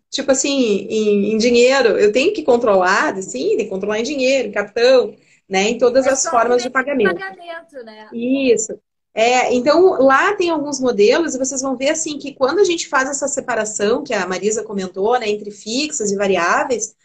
[0.10, 0.50] tipo assim,
[0.90, 5.16] em, em dinheiro, eu tenho que controlar, sim, tem que controlar em dinheiro, em cartão,
[5.50, 7.16] né, em todas É as formas de pagamento.
[7.16, 8.08] pagamento, né?
[8.12, 8.80] Isso.
[9.16, 12.88] É, então, lá tem alguns modelos e vocês vão ver assim que quando a gente
[12.88, 16.96] faz essa separação, que a Marisa comentou, né, entre fixas e variáveis,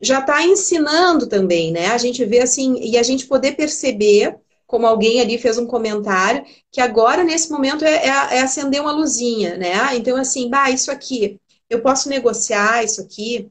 [0.00, 1.88] já está ensinando também, né?
[1.88, 6.44] A gente vê assim, e a gente poder perceber, como alguém ali fez um comentário,
[6.70, 9.74] que agora, nesse momento, é, é- é acender uma luzinha, né?
[9.74, 13.50] Ah, Então, assim, bah, isso aqui, eu posso negociar isso aqui,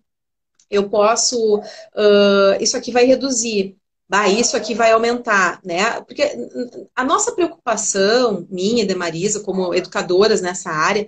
[0.69, 1.61] eu posso,
[1.95, 3.77] ah, isso aqui vai reduzir.
[4.09, 5.99] Bah, isso aqui vai aumentar, né?
[6.01, 6.23] Porque
[6.95, 11.07] a nossa preocupação, minha e da Marisa, como educadoras nessa área,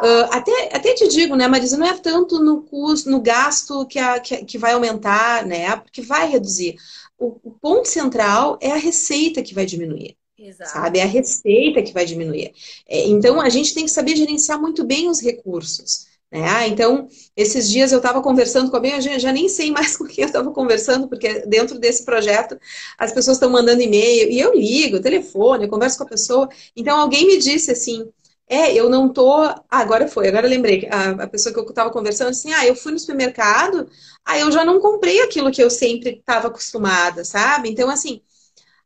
[0.00, 3.98] ah, até, até te digo, né, Marisa, não é tanto no custo, no gasto que,
[3.98, 5.74] a, que, que vai aumentar, né?
[5.76, 6.76] Porque vai reduzir.
[7.18, 10.70] O, o ponto central é a receita que vai diminuir Exato.
[10.70, 10.98] sabe?
[10.98, 12.52] É a receita que vai diminuir.
[12.88, 16.06] É, então, a gente tem que saber gerenciar muito bem os recursos.
[16.34, 16.48] Né?
[16.48, 20.04] Ah, então, esses dias eu estava conversando com alguém, eu já, nem sei mais com
[20.04, 22.58] quem eu estava conversando, porque dentro desse projeto
[22.98, 26.48] as pessoas estão mandando e-mail, e eu ligo, telefone, eu converso com a pessoa.
[26.76, 28.08] Então, alguém me disse assim,
[28.48, 29.42] é, eu não tô.
[29.42, 30.86] Ah, agora foi, agora lembrei.
[30.90, 33.88] A, a pessoa que eu estava conversando assim, ah, eu fui no supermercado,
[34.24, 37.70] aí eu já não comprei aquilo que eu sempre estava acostumada, sabe?
[37.70, 38.20] Então, assim,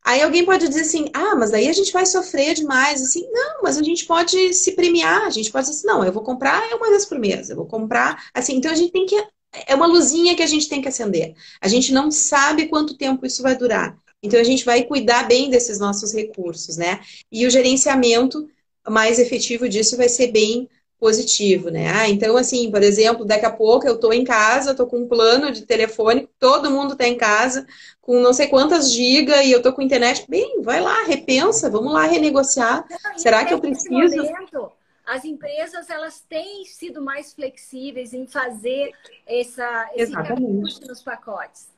[0.09, 3.03] Aí alguém pode dizer assim, ah, mas aí a gente vai sofrer demais.
[3.03, 6.11] Assim, não, mas a gente pode se premiar, a gente pode dizer assim, não, eu
[6.11, 8.25] vou comprar uma vez por mês, eu vou comprar.
[8.33, 9.23] Assim, então a gente tem que.
[9.66, 11.35] É uma luzinha que a gente tem que acender.
[11.61, 13.99] A gente não sabe quanto tempo isso vai durar.
[14.23, 17.01] Então a gente vai cuidar bem desses nossos recursos, né?
[17.31, 18.49] E o gerenciamento
[18.88, 21.89] mais efetivo disso vai ser bem positivo, né?
[21.95, 25.09] Ah, então, assim, por exemplo, daqui a pouco eu tô em casa, tô com um
[25.09, 27.67] plano de telefone, todo mundo tá em casa,
[28.01, 30.25] com não sei quantas gigas e eu tô com internet.
[30.29, 32.85] Bem, vai lá, repensa, vamos lá renegociar.
[32.91, 34.17] Não, Será que eu preciso?
[34.17, 34.73] momento,
[35.07, 38.93] as empresas elas têm sido mais flexíveis em fazer
[39.27, 41.69] essa, esse nos pacotes.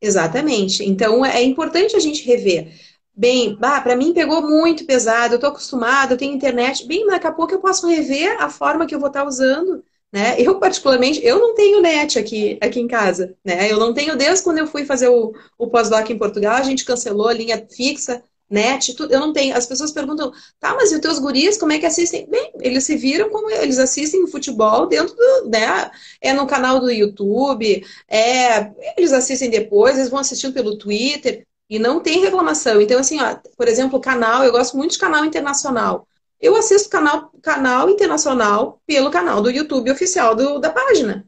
[0.00, 0.84] Exatamente.
[0.84, 2.70] Então é importante a gente rever.
[3.16, 6.86] Bem, bah, para mim pegou muito pesado, eu tô acostumada, eu tenho internet.
[6.86, 10.34] Bem, daqui a pouco eu posso rever a forma que eu vou estar usando, né?
[10.40, 13.70] Eu, particularmente, eu não tenho net aqui, aqui em casa, né?
[13.70, 16.84] Eu não tenho desde quando eu fui fazer o, o pós-doc em Portugal, a gente
[16.84, 19.12] cancelou a linha fixa, net, tudo.
[19.14, 19.56] Eu não tenho.
[19.56, 22.28] As pessoas perguntam, tá, mas e os teus guris, como é que assistem?
[22.28, 25.88] Bem, eles se viram como eles assistem futebol dentro do, né?
[26.20, 31.46] É no canal do YouTube, é, eles assistem depois, eles vão assistindo pelo Twitter.
[31.74, 32.80] E não tem reclamação.
[32.80, 36.06] Então, assim, ó, por exemplo, o canal, eu gosto muito de canal internacional.
[36.40, 41.26] Eu assisto canal, canal internacional pelo canal do YouTube oficial do, da página.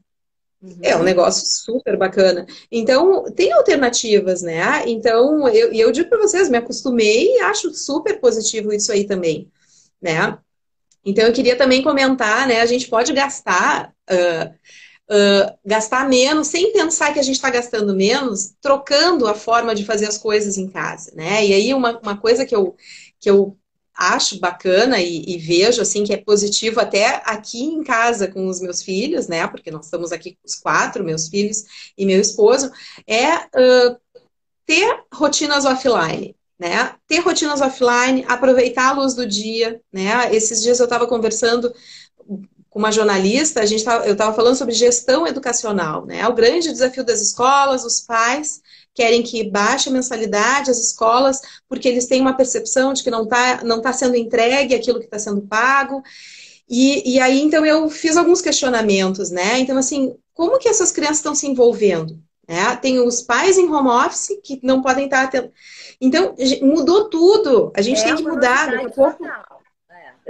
[0.81, 2.47] É um negócio super bacana.
[2.71, 4.85] Então, tem alternativas, né?
[4.87, 9.51] Então, eu, eu digo para vocês, me acostumei e acho super positivo isso aí também,
[10.01, 10.39] né?
[11.05, 12.61] Então, eu queria também comentar, né?
[12.61, 13.93] A gente pode gastar.
[14.09, 14.55] Uh,
[15.09, 19.85] Uh, gastar menos, sem pensar que a gente está gastando menos, trocando a forma de
[19.85, 21.47] fazer as coisas em casa, né?
[21.47, 22.75] E aí uma, uma coisa que eu,
[23.21, 23.57] que eu
[23.97, 28.61] acho bacana e, e, vejo assim que é positivo até aqui em casa com os
[28.61, 29.47] meus filhos, né?
[29.47, 31.65] Porque nós estamos aqui os quatro, meus filhos
[31.97, 32.71] e meu esposo,
[33.07, 33.97] é uh,
[34.67, 36.37] ter rotinas offline.
[36.59, 36.95] Né?
[37.07, 40.35] Ter rotinas offline, aproveitar a luz do dia, né?
[40.35, 41.71] Esses dias eu estava conversando
[42.17, 42.43] com
[42.77, 46.29] uma jornalista, a gente tava, eu estava falando sobre gestão educacional, né?
[46.29, 48.61] O grande desafio das escolas, os pais,
[48.95, 53.23] querem que baixe a mensalidade as escolas, porque eles têm uma percepção de que não
[53.23, 56.03] está não tá sendo entregue aquilo que está sendo pago.
[56.69, 59.59] E, e aí, então, eu fiz alguns questionamentos, né?
[59.59, 62.21] Então, assim, como que essas crianças estão se envolvendo?
[62.47, 62.77] Né?
[62.77, 65.53] Tem os pais em home office que não podem estar atendendo.
[65.99, 67.73] Então, mudou tudo.
[67.75, 68.71] A gente é tem que mudar.
[68.71, 69.25] Daqui a pouco.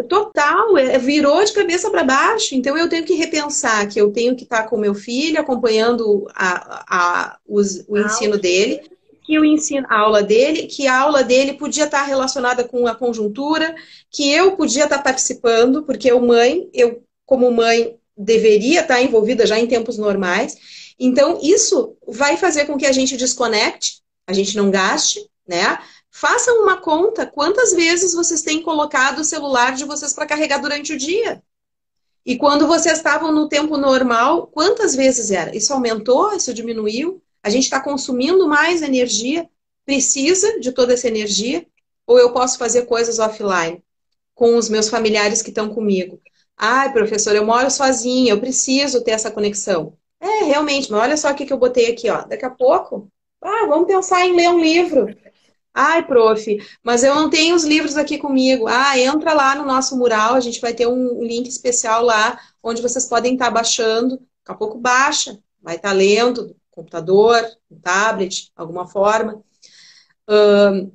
[0.04, 2.54] Total, é, virou de cabeça para baixo.
[2.54, 6.84] Então eu tenho que repensar que eu tenho que estar com meu filho, acompanhando a,
[6.88, 8.82] a, os, o ensino dele,
[9.26, 12.94] que o ensino, a aula dele, que a aula dele podia estar relacionada com a
[12.94, 13.74] conjuntura,
[14.10, 19.58] que eu podia estar participando, porque eu, mãe, eu, como mãe, deveria estar envolvida já
[19.58, 20.56] em tempos normais.
[20.98, 25.78] Então, isso vai fazer com que a gente desconecte, a gente não gaste, né?
[26.18, 30.94] Façam uma conta quantas vezes vocês têm colocado o celular de vocês para carregar durante
[30.94, 31.42] o dia.
[32.24, 35.54] E quando vocês estavam no tempo normal, quantas vezes era?
[35.54, 36.32] Isso aumentou?
[36.32, 37.22] Isso diminuiu?
[37.42, 39.46] A gente está consumindo mais energia?
[39.84, 41.66] Precisa de toda essa energia?
[42.06, 43.84] Ou eu posso fazer coisas offline
[44.34, 46.18] com os meus familiares que estão comigo?
[46.56, 49.92] Ai, professor, eu moro sozinha, eu preciso ter essa conexão.
[50.18, 52.24] É, realmente, mas olha só o que eu botei aqui, ó.
[52.24, 53.06] Daqui a pouco,
[53.42, 55.14] ah, vamos pensar em ler um livro.
[55.78, 58.66] Ai, prof, mas eu não tenho os livros aqui comigo.
[58.66, 62.80] Ah, entra lá no nosso mural, a gente vai ter um link especial lá, onde
[62.80, 64.16] vocês podem estar baixando.
[64.16, 67.44] Daqui a pouco baixa, vai estar lendo, no computador,
[67.82, 69.44] tablet, alguma forma.
[70.26, 70.90] Um,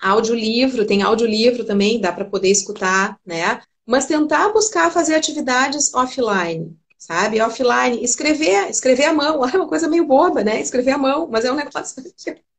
[0.00, 3.60] audiolivro, tem audiolivro também, dá para poder escutar, né?
[3.84, 7.42] Mas tentar buscar fazer atividades offline, sabe?
[7.42, 10.62] Offline, escrever, escrever à mão, é uma coisa meio boba, né?
[10.62, 12.02] Escrever à mão, mas é um negócio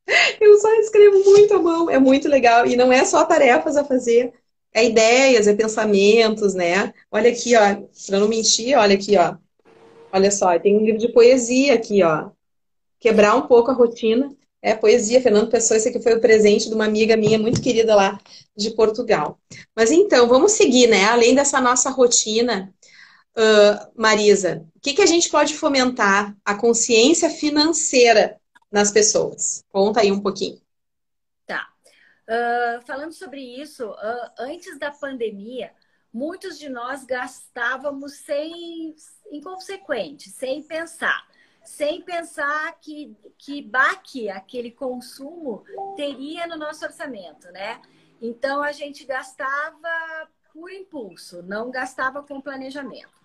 [0.40, 2.66] Eu só escrevo muito à mão, é muito legal.
[2.66, 4.32] E não é só tarefas a fazer,
[4.72, 6.92] é ideias, é pensamentos, né?
[7.10, 7.60] Olha aqui, ó,
[8.06, 9.36] pra não mentir, olha aqui, ó.
[10.12, 12.30] Olha só, tem um livro de poesia aqui, ó.
[12.98, 14.34] Quebrar um pouco a rotina.
[14.62, 17.94] É poesia, Fernando Pessoa, esse aqui foi o presente de uma amiga minha muito querida
[17.94, 18.18] lá
[18.54, 19.38] de Portugal.
[19.74, 21.04] Mas então, vamos seguir, né?
[21.04, 22.70] Além dessa nossa rotina,
[23.38, 26.36] uh, Marisa, o que, que a gente pode fomentar?
[26.44, 28.38] A consciência financeira
[28.70, 29.64] nas pessoas.
[29.70, 30.60] Conta aí um pouquinho.
[31.46, 31.68] Tá.
[32.28, 35.72] Uh, falando sobre isso, uh, antes da pandemia,
[36.12, 38.94] muitos de nós gastávamos sem
[39.30, 41.28] inconsequente, sem pensar.
[41.64, 45.62] Sem pensar que, que baque aquele consumo
[45.94, 47.80] teria no nosso orçamento, né?
[48.20, 53.20] Então a gente gastava por impulso, não gastava com planejamento.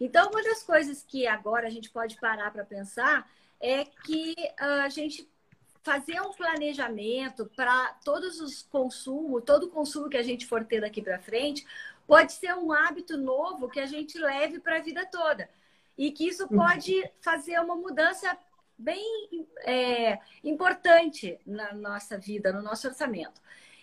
[0.00, 3.28] Então, uma das coisas que agora a gente pode parar para pensar
[3.60, 5.28] é que a gente
[5.82, 10.80] fazer um planejamento para todos os consumos, todo o consumo que a gente for ter
[10.80, 11.66] daqui para frente,
[12.06, 15.48] pode ser um hábito novo que a gente leve para a vida toda.
[15.96, 16.58] E que isso uhum.
[16.58, 18.36] pode fazer uma mudança
[18.76, 19.02] bem
[19.62, 23.40] é, importante na nossa vida, no nosso orçamento.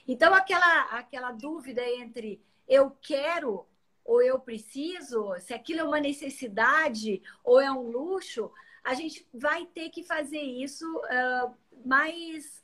[0.08, 3.66] Então, aquela, aquela dúvida entre eu quero
[4.04, 8.52] ou eu preciso, se aquilo é uma necessidade ou é um luxo,
[8.86, 12.64] a gente vai ter que fazer isso uh, mais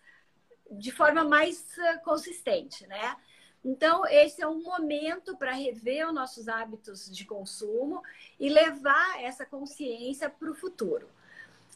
[0.70, 3.18] de forma mais uh, consistente, né?
[3.64, 8.02] Então, esse é um momento para rever os nossos hábitos de consumo
[8.40, 11.10] e levar essa consciência para o futuro.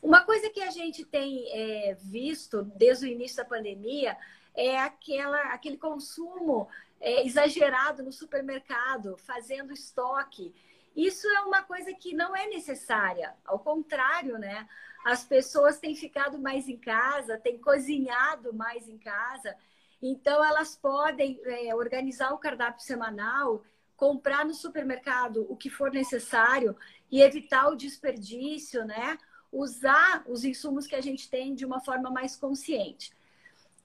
[0.01, 4.17] Uma coisa que a gente tem é, visto desde o início da pandemia
[4.55, 6.67] é aquela, aquele consumo
[6.99, 10.53] é, exagerado no supermercado, fazendo estoque.
[10.95, 13.33] Isso é uma coisa que não é necessária.
[13.43, 14.67] Ao contrário, né?
[15.05, 19.55] As pessoas têm ficado mais em casa, têm cozinhado mais em casa.
[20.01, 23.63] Então, elas podem é, organizar o cardápio semanal,
[23.97, 26.75] comprar no supermercado o que for necessário
[27.11, 29.17] e evitar o desperdício, né?
[29.51, 33.13] Usar os insumos que a gente tem de uma forma mais consciente.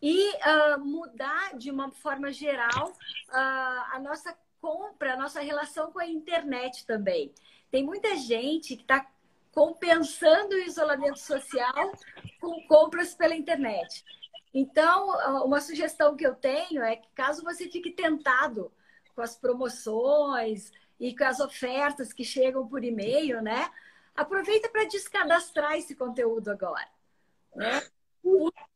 [0.03, 5.99] E uh, mudar de uma forma geral uh, a nossa compra, a nossa relação com
[5.99, 7.33] a internet também.
[7.71, 9.07] Tem muita gente que está
[9.53, 11.93] compensando o isolamento social
[12.41, 14.05] com compras pela internet.
[14.53, 18.73] Então, uma sugestão que eu tenho é que caso você fique tentado
[19.15, 23.71] com as promoções e com as ofertas que chegam por e-mail, né?
[24.15, 26.89] Aproveita para descadastrar esse conteúdo agora.
[27.55, 27.83] Né?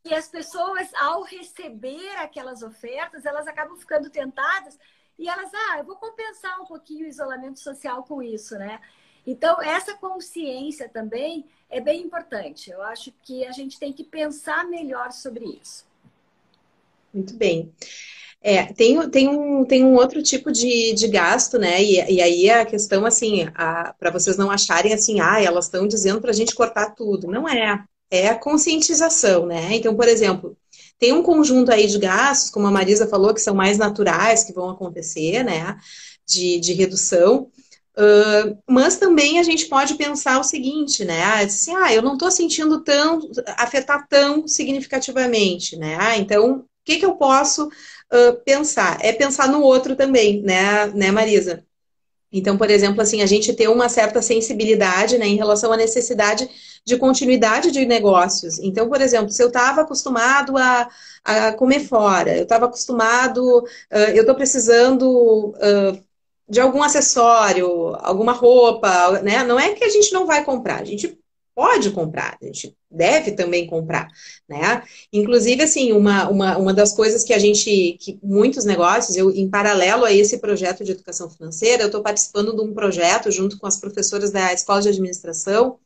[0.05, 4.78] E as pessoas, ao receber aquelas ofertas, elas acabam ficando tentadas
[5.18, 8.80] e elas, ah, eu vou compensar um pouquinho o isolamento social com isso, né?
[9.26, 12.70] Então, essa consciência também é bem importante.
[12.70, 15.86] Eu acho que a gente tem que pensar melhor sobre isso.
[17.12, 17.72] Muito bem.
[18.42, 21.82] É, tem, tem, um, tem um outro tipo de, de gasto, né?
[21.82, 23.46] E, e aí a questão, assim,
[23.98, 27.26] para vocês não acharem assim, ah, elas estão dizendo para a gente cortar tudo.
[27.28, 27.82] Não é.
[28.10, 29.74] é a conscientização, né?
[29.74, 30.54] Então, por exemplo,
[30.99, 34.53] tem um conjunto aí de gastos, como a Marisa falou, que são mais naturais, que
[34.53, 35.76] vão acontecer, né?
[36.26, 37.51] De, de redução.
[37.97, 41.22] Uh, mas também a gente pode pensar o seguinte, né?
[41.22, 43.20] Ah, assim, ah eu não estou sentindo tão,
[43.57, 45.97] afetar tão significativamente, né?
[46.01, 48.99] Ah, então, o que, que eu posso uh, pensar?
[49.01, 51.64] É pensar no outro também, né, né, Marisa?
[52.32, 56.49] Então, por exemplo, assim, a gente ter uma certa sensibilidade né, em relação à necessidade
[56.85, 58.59] de continuidade de negócios.
[58.59, 60.89] Então, por exemplo, se eu estava acostumado a,
[61.24, 66.05] a, comer fora, eu estava acostumado, uh, eu estou precisando uh,
[66.49, 69.43] de algum acessório, alguma roupa, né?
[69.45, 71.18] Não é que a gente não vai comprar, a gente
[71.55, 74.09] pode comprar, a gente deve também comprar,
[74.49, 74.82] né?
[75.12, 79.49] Inclusive, assim, uma, uma, uma das coisas que a gente, que muitos negócios, eu, em
[79.49, 83.66] paralelo a esse projeto de educação financeira, eu estou participando de um projeto junto com
[83.66, 85.78] as professoras da Escola de Administração,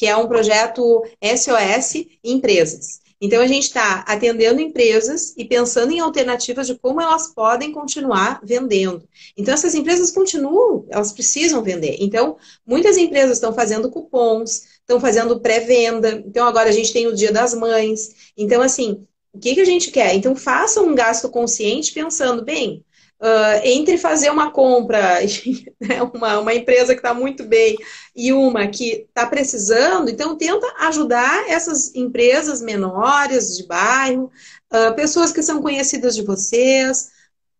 [0.00, 3.02] que é um projeto SOS Empresas.
[3.20, 8.40] Então, a gente está atendendo empresas e pensando em alternativas de como elas podem continuar
[8.42, 9.06] vendendo.
[9.36, 11.98] Então, essas empresas continuam, elas precisam vender.
[12.00, 16.24] Então, muitas empresas estão fazendo cupons, estão fazendo pré-venda.
[16.26, 18.32] Então, agora a gente tem o Dia das Mães.
[18.38, 20.14] Então, assim, o que, que a gente quer?
[20.14, 22.82] Então, faça um gasto consciente pensando, bem,
[23.20, 25.20] Uh, entre fazer uma compra,
[25.78, 27.76] né, uma, uma empresa que está muito bem
[28.16, 34.30] e uma que está precisando, então tenta ajudar essas empresas menores de bairro,
[34.72, 37.10] uh, pessoas que são conhecidas de vocês,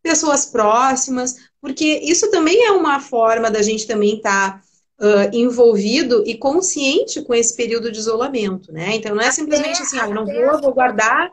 [0.02, 4.62] pessoas próximas, porque isso também é uma forma da gente também estar tá,
[5.00, 8.94] uh, envolvido e consciente com esse período de isolamento, né?
[8.94, 11.30] Então não é simplesmente assim, ah, não vou, vou guardar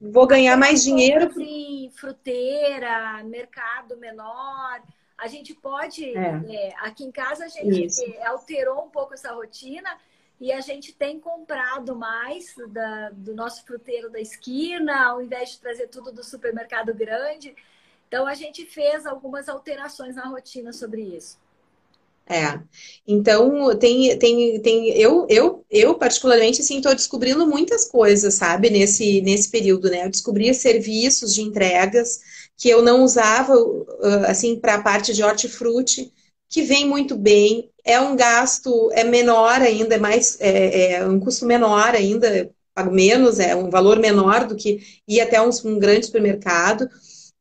[0.00, 1.26] vou ganhar mais dinheiro.
[1.26, 4.82] Assim, fruteira, mercado menor.
[5.16, 6.42] A gente pode, é.
[6.48, 8.04] É, aqui em casa a gente Isso.
[8.24, 9.88] alterou um pouco essa rotina
[10.38, 15.60] e a gente tem comprado mais da, do nosso fruteiro da esquina, ao invés de
[15.60, 17.54] trazer tudo do supermercado grande.
[18.06, 21.38] Então a gente fez algumas alterações na rotina sobre isso.
[22.28, 22.58] É.
[23.06, 29.20] Então, tem, tem, tem eu, eu, eu particularmente, assim, estou descobrindo muitas coisas, sabe, nesse,
[29.20, 30.04] nesse período, né?
[30.04, 32.18] Eu descobri serviços de entregas
[32.56, 33.54] que eu não usava,
[34.26, 36.12] assim, para a parte de hortifruti,
[36.48, 37.70] que vem muito bem.
[37.84, 42.90] É um gasto, é menor ainda, é mais, é, é um custo menor ainda, pago
[42.90, 46.88] menos, é um valor menor do que ir até um, um grande supermercado.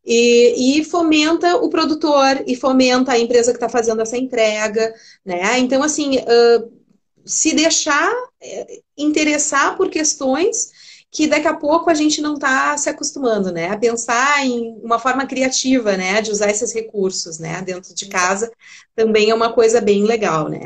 [0.05, 4.93] E, e, fomenta o produtor e fomenta a empresa que está fazendo essa entrega,
[5.25, 5.57] né?
[5.57, 6.71] Então, assim, uh,
[7.25, 10.71] se deixar eh, interessar por questões
[11.11, 13.69] que daqui a pouco a gente não está se acostumando, né?
[13.69, 16.21] A pensar em uma forma criativa, né?
[16.21, 17.61] De usar esses recursos, né?
[17.61, 18.51] Dentro de casa
[18.93, 20.59] também é uma coisa bem legal, né?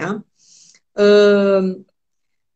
[0.98, 1.86] Uh,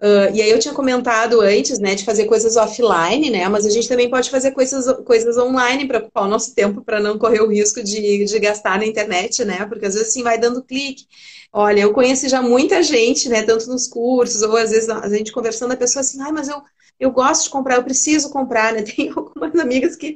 [0.03, 3.69] Uh, e aí eu tinha comentado antes, né, de fazer coisas offline, né, mas a
[3.69, 7.39] gente também pode fazer coisas, coisas online para ocupar o nosso tempo, para não correr
[7.39, 11.05] o risco de, de gastar na internet, né, porque às vezes assim vai dando clique.
[11.53, 15.31] Olha, eu conheci já muita gente, né, tanto nos cursos, ou às vezes a gente
[15.31, 16.61] conversando, a pessoa assim, ai, mas eu,
[16.99, 18.81] eu gosto de comprar, eu preciso comprar, né?
[18.83, 20.13] Tem algumas amigas que,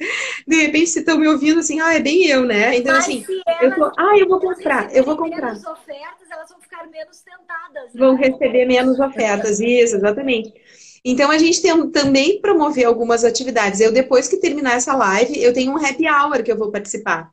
[0.48, 2.76] de repente, se estão me ouvindo assim, ah, é bem eu, né?
[2.78, 3.26] Então, Mas assim,
[3.62, 5.54] eu tô, ah, eu vou comprar, eu vou comprar.
[5.54, 7.94] ofertas, elas vão ficar menos tentadas.
[7.94, 8.00] Né?
[8.00, 10.54] Vão receber menos ofertas, isso, exatamente.
[11.04, 13.80] Então, a gente tem também promover algumas atividades.
[13.80, 17.32] Eu, depois que terminar essa live, eu tenho um happy hour que eu vou participar.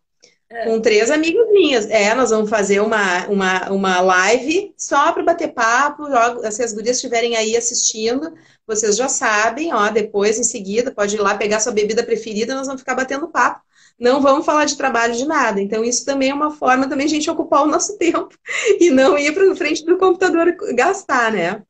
[0.62, 1.90] Com três amigas minhas.
[1.90, 6.05] É, nós vamos fazer uma, uma, uma live só para bater papo.
[6.52, 8.32] Se as gurias estiverem aí assistindo,
[8.66, 12.66] vocês já sabem, ó, depois, em seguida, pode ir lá pegar sua bebida preferida, nós
[12.66, 13.62] vamos ficar batendo papo.
[13.98, 15.61] Não vamos falar de trabalho de nada.
[15.61, 18.30] Então, isso também é uma forma também a gente ocupar o nosso tempo
[18.78, 21.62] e não ir para frente do computador gastar, né?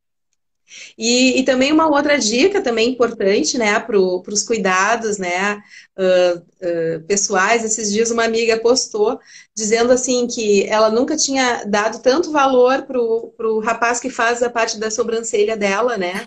[0.99, 5.62] E, e, também uma outra dica também importante, né, para os cuidados, né,
[5.99, 7.65] uh, uh, pessoais.
[7.65, 9.19] Esses dias uma amiga postou
[9.55, 14.51] dizendo assim que ela nunca tinha dado tanto valor para o rapaz que faz a
[14.51, 16.27] parte da sobrancelha dela, né,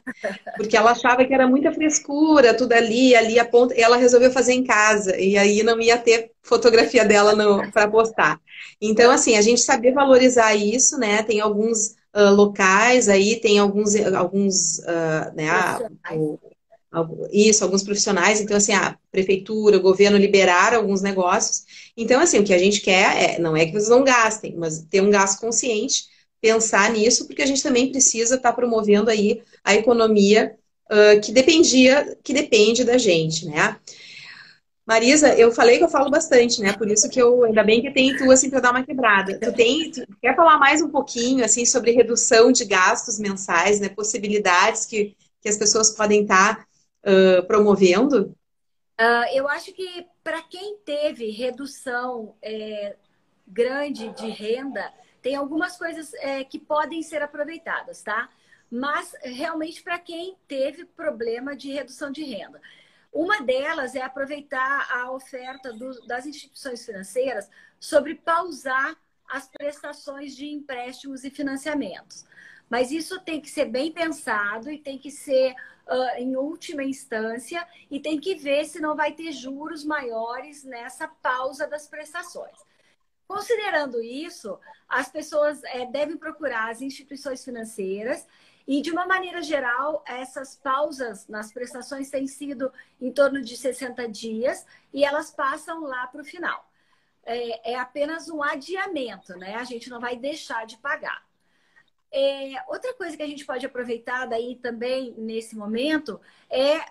[0.56, 4.32] porque ela achava que era muita frescura, tudo ali, ali a ponta, e ela resolveu
[4.32, 7.36] fazer em casa e aí não ia ter fotografia dela
[7.72, 8.40] para postar.
[8.82, 13.96] Então, assim, a gente saber valorizar isso, né, tem alguns uh, locais, aí tem alguns,
[13.96, 15.48] alguns uh, né,
[16.14, 16.40] o,
[17.32, 21.64] isso, alguns profissionais, então assim, a prefeitura, o governo liberaram alguns negócios.
[21.96, 24.86] Então, assim, o que a gente quer é, não é que vocês não gastem, mas
[24.90, 26.06] ter um gasto consciente,
[26.42, 30.56] pensar nisso, porque a gente também precisa estar tá promovendo aí a economia
[30.90, 33.78] uh, que dependia, que depende da gente, né?
[34.88, 36.72] Marisa, eu falei que eu falo bastante, né?
[36.72, 39.38] Por isso que eu, ainda bem que tem tu, assim, para dar uma quebrada.
[39.38, 43.90] Tu tem, tu quer falar mais um pouquinho, assim, sobre redução de gastos mensais, né?
[43.90, 46.66] Possibilidades que, que as pessoas podem estar tá,
[47.06, 48.34] uh, promovendo?
[48.98, 52.96] Uh, eu acho que para quem teve redução é,
[53.46, 54.90] grande de renda,
[55.22, 58.30] tem algumas coisas é, que podem ser aproveitadas, tá?
[58.72, 62.62] Mas realmente para quem teve problema de redução de renda.
[63.12, 67.50] Uma delas é aproveitar a oferta do, das instituições financeiras
[67.80, 68.96] sobre pausar
[69.28, 72.26] as prestações de empréstimos e financiamentos.
[72.70, 75.54] Mas isso tem que ser bem pensado e tem que ser
[75.88, 81.08] uh, em última instância e tem que ver se não vai ter juros maiores nessa
[81.08, 82.58] pausa das prestações.
[83.28, 88.26] Considerando isso, as pessoas é, devem procurar as instituições financeiras
[88.68, 94.10] e, de uma maneira geral, essas pausas nas prestações têm sido em torno de 60
[94.10, 96.70] dias e elas passam lá para o final.
[97.24, 99.56] É, é, apenas um adiamento, né?
[99.56, 101.26] A gente não vai deixar de pagar.
[102.12, 106.86] É, outra coisa que a gente pode aproveitar daí também nesse momento é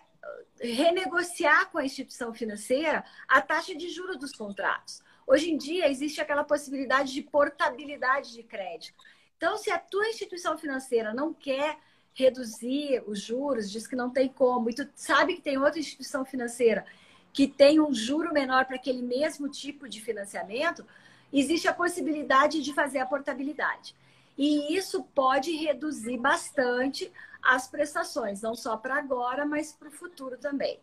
[0.61, 5.03] renegociar com a instituição financeira a taxa de juros dos contratos.
[5.27, 8.95] Hoje em dia existe aquela possibilidade de portabilidade de crédito.
[9.37, 11.79] Então, se a tua instituição financeira não quer
[12.15, 16.25] reduzir os juros, diz que não tem como, e tu sabe que tem outra instituição
[16.25, 16.87] financeira
[17.33, 20.87] que tem um juro menor para aquele mesmo tipo de financiamento,
[21.31, 23.95] existe a possibilidade de fazer a portabilidade.
[24.39, 27.13] E isso pode reduzir bastante
[27.43, 30.81] as prestações, não só para agora, mas para o futuro também.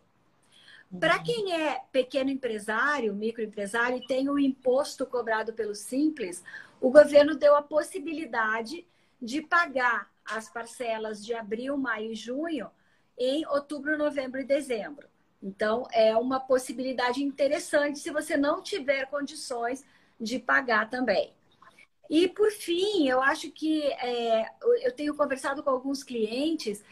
[1.00, 6.42] Para quem é pequeno empresário, microempresário e tem o imposto cobrado pelo Simples,
[6.80, 8.86] o governo deu a possibilidade
[9.20, 12.70] de pagar as parcelas de abril, maio e junho
[13.18, 15.08] em outubro, novembro e dezembro.
[15.42, 19.84] Então, é uma possibilidade interessante se você não tiver condições
[20.20, 21.32] de pagar também.
[22.08, 24.46] E, por fim, eu acho que é,
[24.82, 26.82] eu tenho conversado com alguns clientes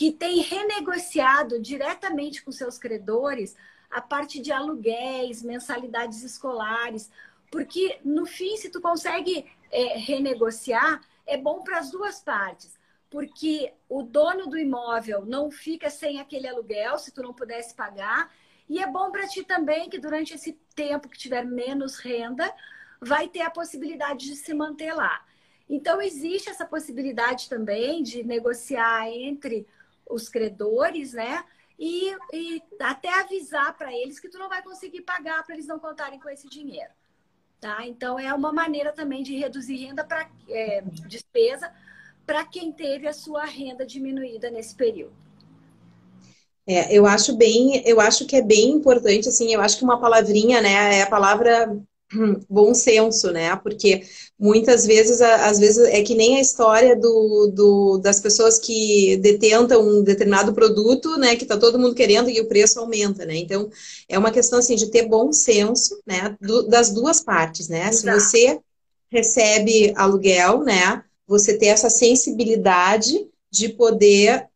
[0.00, 3.54] que têm renegociado diretamente com seus credores
[3.90, 7.10] a parte de aluguéis, mensalidades escolares,
[7.50, 12.78] porque no fim, se tu consegue é, renegociar, é bom para as duas partes,
[13.10, 18.32] porque o dono do imóvel não fica sem aquele aluguel se tu não pudesse pagar,
[18.70, 22.50] e é bom para ti também que durante esse tempo que tiver menos renda,
[23.02, 25.22] vai ter a possibilidade de se manter lá.
[25.68, 29.66] Então, existe essa possibilidade também de negociar entre
[30.10, 31.44] os credores, né?
[31.78, 35.78] E, e até avisar para eles que tu não vai conseguir pagar para eles não
[35.78, 36.92] contarem com esse dinheiro.
[37.58, 37.86] Tá?
[37.86, 41.72] Então, é uma maneira também de reduzir renda para é, despesa
[42.26, 45.12] para quem teve a sua renda diminuída nesse período.
[46.66, 50.00] É, eu acho bem, eu acho que é bem importante, assim, eu acho que uma
[50.00, 51.76] palavrinha, né, é a palavra
[52.48, 53.54] bom senso, né?
[53.56, 54.02] Porque
[54.38, 59.86] muitas vezes, às vezes, é que nem a história do, do, das pessoas que detentam
[59.86, 61.36] um determinado produto, né?
[61.36, 63.36] Que tá todo mundo querendo e o preço aumenta, né?
[63.36, 63.70] Então,
[64.08, 66.36] é uma questão, assim, de ter bom senso, né?
[66.40, 67.88] Do, das duas partes, né?
[67.88, 68.20] Exato.
[68.20, 68.58] Se você
[69.10, 71.02] recebe aluguel, né?
[71.26, 74.46] Você ter essa sensibilidade de poder,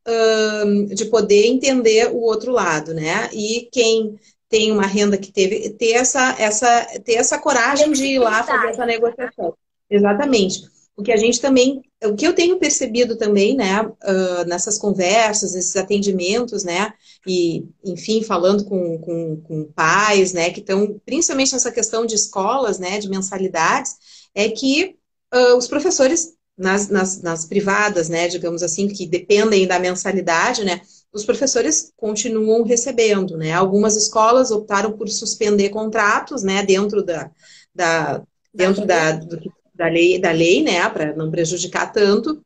[0.65, 3.29] um, de poder entender o outro lado, né?
[3.33, 4.19] E quem
[4.55, 8.69] tem uma renda que teve, ter essa, essa, ter essa coragem de ir lá fazer
[8.69, 9.53] essa negociação.
[9.91, 10.63] Exatamente.
[10.97, 15.55] O que a gente também, o que eu tenho percebido também, né, uh, nessas conversas,
[15.55, 16.93] nesses atendimentos, né,
[17.27, 22.79] e, enfim, falando com, com, com pais, né, que estão, principalmente nessa questão de escolas,
[22.79, 23.97] né, de mensalidades,
[24.37, 24.95] é que
[25.35, 30.81] uh, os professores nas, nas, nas privadas, né, digamos assim, que dependem da mensalidade, né,
[31.15, 33.53] os professores continuam recebendo, né?
[33.53, 37.31] Algumas escolas optaram por suspender contratos, né, dentro da,
[37.73, 38.21] da
[38.53, 42.45] dentro da, do, da lei, da lei, né, para não prejudicar tanto.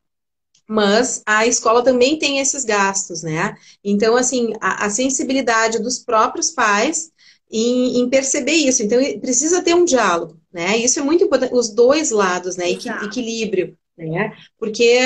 [0.67, 3.57] Mas a escola também tem esses gastos, né?
[3.83, 7.11] Então, assim, a, a sensibilidade dos próprios pais
[7.51, 8.83] em, em, perceber isso.
[8.83, 10.77] Então, precisa ter um diálogo, né?
[10.77, 12.71] Isso é muito importante, os dois lados, né?
[12.71, 14.37] Equi, equilíbrio, né?
[14.59, 14.99] Porque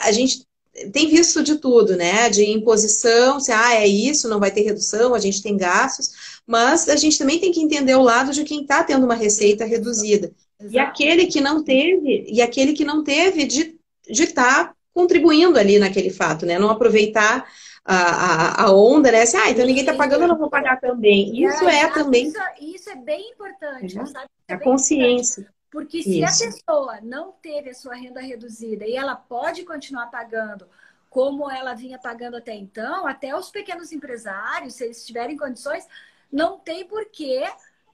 [0.00, 0.46] a gente
[0.92, 2.28] tem visto de tudo, né?
[2.30, 6.88] De imposição, se ah, é isso, não vai ter redução, a gente tem gastos, mas
[6.88, 10.32] a gente também tem que entender o lado de quem está tendo uma receita reduzida.
[10.60, 10.74] Exato.
[10.74, 15.78] E aquele que não teve, e aquele que não teve de estar tá contribuindo ali
[15.78, 16.58] naquele fato, né?
[16.58, 17.46] Não aproveitar
[17.84, 19.22] a, a, a onda, né?
[19.22, 21.44] Assim, ah, então ninguém está pagando, eu não vou pagar também.
[21.44, 22.26] Isso é, é também.
[22.26, 24.06] Isso, isso, é bem importante, uhum.
[24.06, 24.26] sabe?
[24.48, 25.40] É a consciência.
[25.40, 25.57] Importante.
[25.70, 26.44] Porque se Isso.
[26.44, 30.66] a pessoa não teve a sua renda reduzida e ela pode continuar pagando
[31.10, 35.86] como ela vinha pagando até então, até os pequenos empresários, se eles tiverem condições,
[36.30, 37.42] não tem por que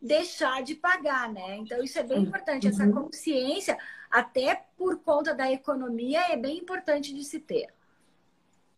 [0.00, 1.56] deixar de pagar, né?
[1.56, 2.24] Então isso é bem uhum.
[2.24, 3.78] importante, essa consciência,
[4.10, 7.68] até por conta da economia, é bem importante de se ter.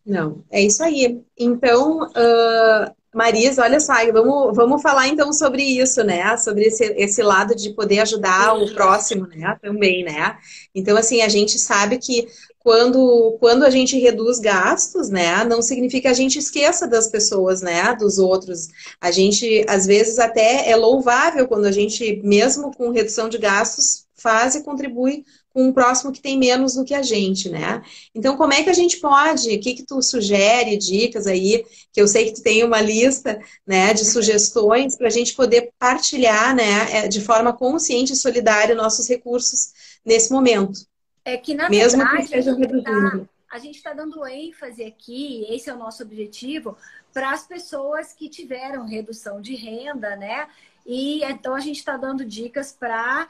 [0.05, 1.21] Não, é isso aí.
[1.37, 6.37] Então, uh, Marisa, olha só, vamos, vamos falar então sobre isso, né?
[6.37, 9.57] Sobre esse, esse lado de poder ajudar o próximo, né?
[9.63, 10.37] Também, né?
[10.75, 16.03] Então, assim, a gente sabe que quando, quando a gente reduz gastos, né, não significa
[16.03, 18.69] que a gente esqueça das pessoas, né, dos outros.
[19.01, 24.06] A gente, às vezes, até é louvável quando a gente, mesmo com redução de gastos,
[24.17, 27.83] faz e contribui com um próximo que tem menos do que a gente, né?
[28.15, 29.55] Então, como é que a gente pode?
[29.55, 31.65] O que que tu sugere, dicas aí?
[31.93, 35.73] Que eu sei que tu tem uma lista, né, de sugestões para a gente poder
[35.79, 39.71] partilhar, né, é, de forma consciente e solidária nossos recursos
[40.05, 40.81] nesse momento.
[41.25, 45.71] É que, na Mesmo verdade, que tá, a gente está tá dando ênfase aqui, esse
[45.71, 46.77] é o nosso objetivo,
[47.13, 50.47] para as pessoas que tiveram redução de renda, né?
[50.85, 53.29] E então a gente está dando dicas para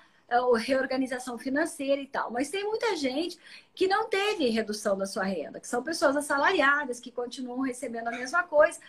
[0.56, 2.30] reorganização financeira e tal.
[2.30, 3.38] Mas tem muita gente
[3.74, 8.12] que não teve redução da sua renda, que são pessoas assalariadas, que continuam recebendo a
[8.12, 8.80] mesma coisa,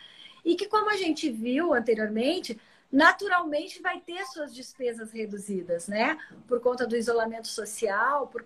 [0.44, 2.60] e que, como a gente viu anteriormente,
[2.92, 6.18] naturalmente vai ter suas despesas reduzidas, né?
[6.48, 8.44] Por conta do isolamento social, por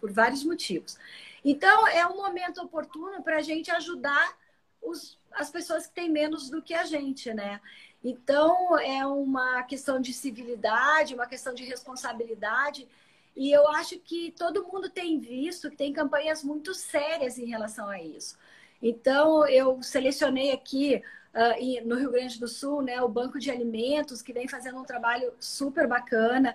[0.00, 0.98] por vários motivos.
[1.44, 4.36] Então, é um momento oportuno para a gente ajudar
[4.82, 7.60] os, as pessoas que têm menos do que a gente, né?
[8.02, 12.88] Então, é uma questão de civilidade, uma questão de responsabilidade.
[13.36, 17.88] E eu acho que todo mundo tem visto que tem campanhas muito sérias em relação
[17.88, 18.38] a isso.
[18.82, 21.02] Então, eu selecionei aqui
[21.34, 24.84] uh, no Rio Grande do Sul né, o Banco de Alimentos, que vem fazendo um
[24.84, 26.54] trabalho super bacana.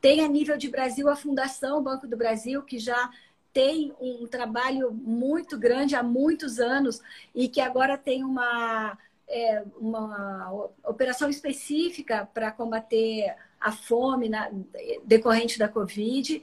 [0.00, 3.10] Tem a nível de Brasil a Fundação Banco do Brasil, que já
[3.52, 7.00] tem um trabalho muito grande há muitos anos
[7.32, 10.52] e que agora tem uma, é, uma
[10.84, 14.50] operação específica para combater a fome na,
[15.04, 16.42] decorrente da Covid.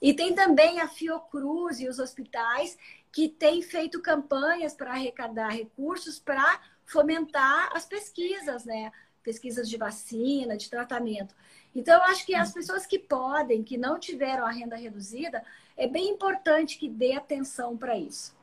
[0.00, 2.78] E tem também a Fiocruz e os hospitais
[3.10, 8.92] que têm feito campanhas para arrecadar recursos para fomentar as pesquisas, né?
[9.22, 11.34] Pesquisas de vacina, de tratamento.
[11.74, 15.42] Então, eu acho que as pessoas que podem, que não tiveram a renda reduzida,
[15.76, 18.37] é bem importante que dê atenção para isso.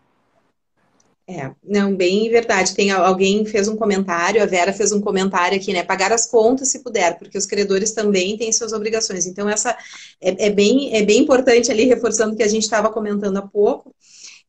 [1.28, 2.76] É, não, bem verdade.
[2.76, 5.84] Tem alguém fez um comentário, a Vera fez um comentário aqui, né?
[5.84, 9.26] Pagar as contas se puder, porque os credores também têm suas obrigações.
[9.26, 9.76] Então, essa
[10.22, 13.42] é, é bem, é bem importante ali, reforçando o que a gente estava comentando há
[13.42, 13.94] pouco.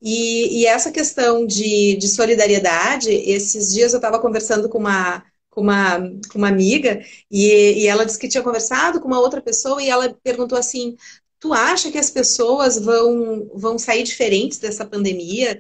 [0.02, 5.62] E, e essa questão de, de solidariedade, esses dias eu estava conversando com uma, com
[5.62, 5.98] uma,
[6.30, 7.00] com uma amiga
[7.30, 10.94] e, e ela disse que tinha conversado com uma outra pessoa e ela perguntou assim:
[11.40, 15.58] Tu acha que as pessoas vão, vão sair diferentes dessa pandemia?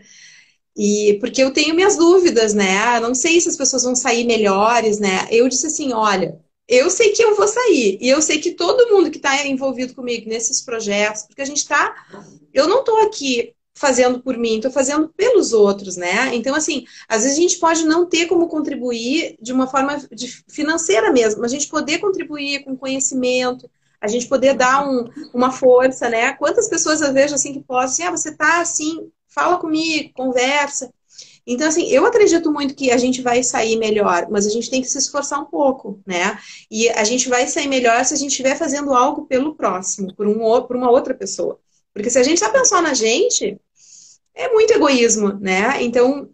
[0.76, 3.00] E porque eu tenho minhas dúvidas, né?
[3.00, 5.26] Não sei se as pessoas vão sair melhores, né?
[5.30, 7.98] Eu disse assim: olha, eu sei que eu vou sair.
[8.00, 11.58] E eu sei que todo mundo que está envolvido comigo nesses projetos, porque a gente
[11.58, 11.94] está.
[12.52, 16.34] Eu não estou aqui fazendo por mim, estou fazendo pelos outros, né?
[16.34, 20.42] Então, assim, às vezes a gente pode não ter como contribuir de uma forma de,
[20.48, 23.70] financeira mesmo, mas a gente poder contribuir com conhecimento,
[24.00, 26.32] a gente poder dar um, uma força, né?
[26.34, 30.92] Quantas pessoas eu vejo assim que possam, assim, ah, você tá assim, fala comigo, conversa.
[31.46, 34.82] Então, assim, eu acredito muito que a gente vai sair melhor, mas a gente tem
[34.82, 36.38] que se esforçar um pouco, né?
[36.68, 40.26] E a gente vai sair melhor se a gente estiver fazendo algo pelo próximo, por,
[40.26, 41.60] um, por uma outra pessoa.
[41.94, 43.58] Porque se a gente só pensar na gente,
[44.34, 45.82] é muito egoísmo, né?
[45.82, 46.28] Então,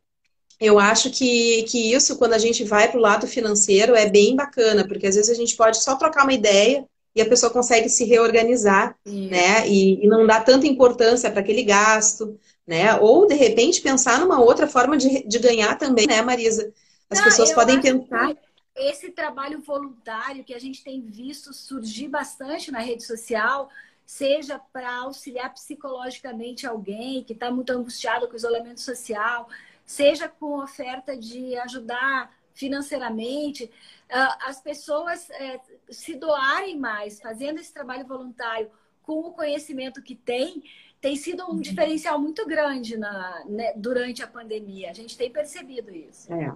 [0.59, 4.35] eu acho que, que isso, quando a gente vai para o lado financeiro, é bem
[4.35, 7.89] bacana, porque às vezes a gente pode só trocar uma ideia e a pessoa consegue
[7.89, 9.69] se reorganizar, né?
[9.69, 12.97] E, e, não dar tanta importância para aquele gasto, né?
[12.97, 16.73] Ou, de repente, pensar numa outra forma de, de ganhar também, né, Marisa?
[17.11, 18.35] As não, pessoas podem pensar.
[18.75, 23.69] Esse trabalho voluntário que a gente tem visto surgir bastante na rede social,
[24.07, 29.49] seja para auxiliar psicologicamente alguém que está muito angustiado com o isolamento social,
[29.85, 33.71] seja com oferta de ajudar financeiramente,
[34.13, 35.61] as pessoas eh,
[35.91, 38.71] se doarem mais, fazendo esse trabalho voluntário
[39.03, 40.63] com o conhecimento que tem,
[41.01, 41.61] tem sido um uhum.
[41.61, 44.91] diferencial muito grande na, né, durante a pandemia.
[44.91, 46.33] A gente tem percebido isso.
[46.33, 46.53] É.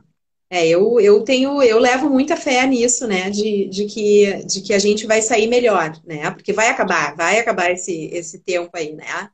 [0.49, 3.29] É, eu, eu tenho, eu levo muita fé nisso, né?
[3.31, 6.31] De, de, que, de que a gente vai sair melhor, né?
[6.31, 9.29] Porque vai acabar, vai acabar esse, esse tempo aí, né?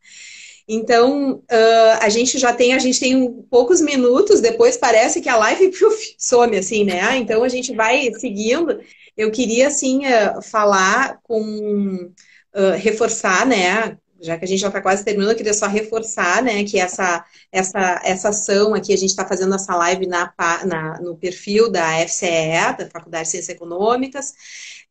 [0.74, 5.36] Então, uh, a gente já tem, a gente tem poucos minutos, depois parece que a
[5.36, 7.16] live puf, some, assim, né?
[7.16, 8.80] Então, a gente vai seguindo.
[9.16, 12.10] Eu queria, assim, uh, falar com...
[12.54, 13.96] Uh, reforçar, né?
[14.22, 17.24] Já que a gente já está quase terminando, eu queria só reforçar, né, que essa,
[17.50, 20.32] essa, essa ação aqui, a gente está fazendo essa live na,
[20.64, 24.32] na, no perfil da FCE, da Faculdade de Ciências Econômicas.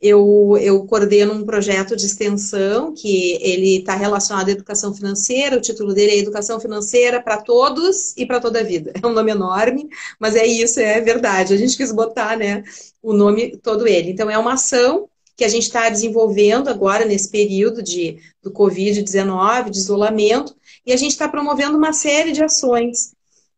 [0.02, 5.62] Eu, eu coordeno um projeto de extensão que ele está relacionado à educação financeira, o
[5.62, 8.94] título dele é Educação Financeira para Todos e para Toda a Vida.
[9.02, 9.88] É um nome enorme,
[10.20, 11.54] mas é isso, é verdade.
[11.54, 12.64] A gente quis botar, né,
[13.02, 14.10] o nome todo ele.
[14.12, 19.70] Então, é uma ação que a gente está desenvolvendo agora nesse período de, do Covid-19,
[19.70, 20.56] de isolamento,
[20.86, 23.14] e a gente está promovendo uma série de ações.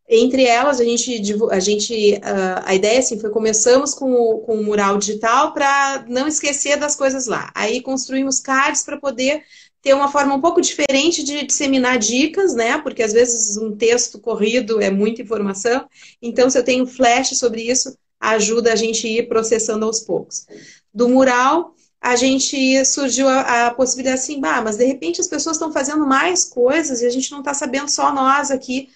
[0.07, 4.59] Entre elas, a gente, a, gente, ah, a ideia assim, foi começamos com o, com
[4.59, 7.51] o mural digital para não esquecer das coisas lá.
[7.55, 9.41] Aí construímos cards para poder
[9.81, 12.77] ter uma forma um pouco diferente de disseminar dicas, né?
[12.77, 15.85] Porque às vezes um texto corrido é muita informação.
[16.21, 20.45] Então, se eu tenho flash sobre isso, ajuda a gente a ir processando aos poucos
[20.93, 25.55] do mural, a gente surgiu a, a possibilidade assim, bah, mas de repente as pessoas
[25.55, 28.89] estão fazendo mais coisas e a gente não está sabendo só nós aqui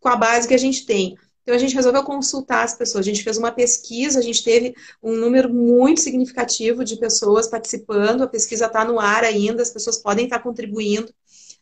[0.00, 1.16] com a base que a gente tem.
[1.42, 3.04] Então a gente resolveu consultar as pessoas.
[3.04, 8.22] A gente fez uma pesquisa, a gente teve um número muito significativo de pessoas participando.
[8.22, 11.12] A pesquisa está no ar ainda, as pessoas podem estar tá contribuindo.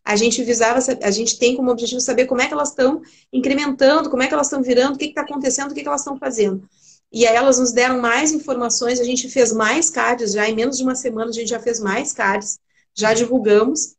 [0.05, 3.01] A gente visava, a gente tem como objetivo saber como é que elas estão
[3.33, 6.01] incrementando, como é que elas estão virando, o que está acontecendo, o que, que elas
[6.01, 6.69] estão fazendo.
[7.13, 10.77] E aí elas nos deram mais informações, a gente fez mais cards já, em menos
[10.77, 12.59] de uma semana a gente já fez mais cards,
[12.95, 13.97] já divulgamos.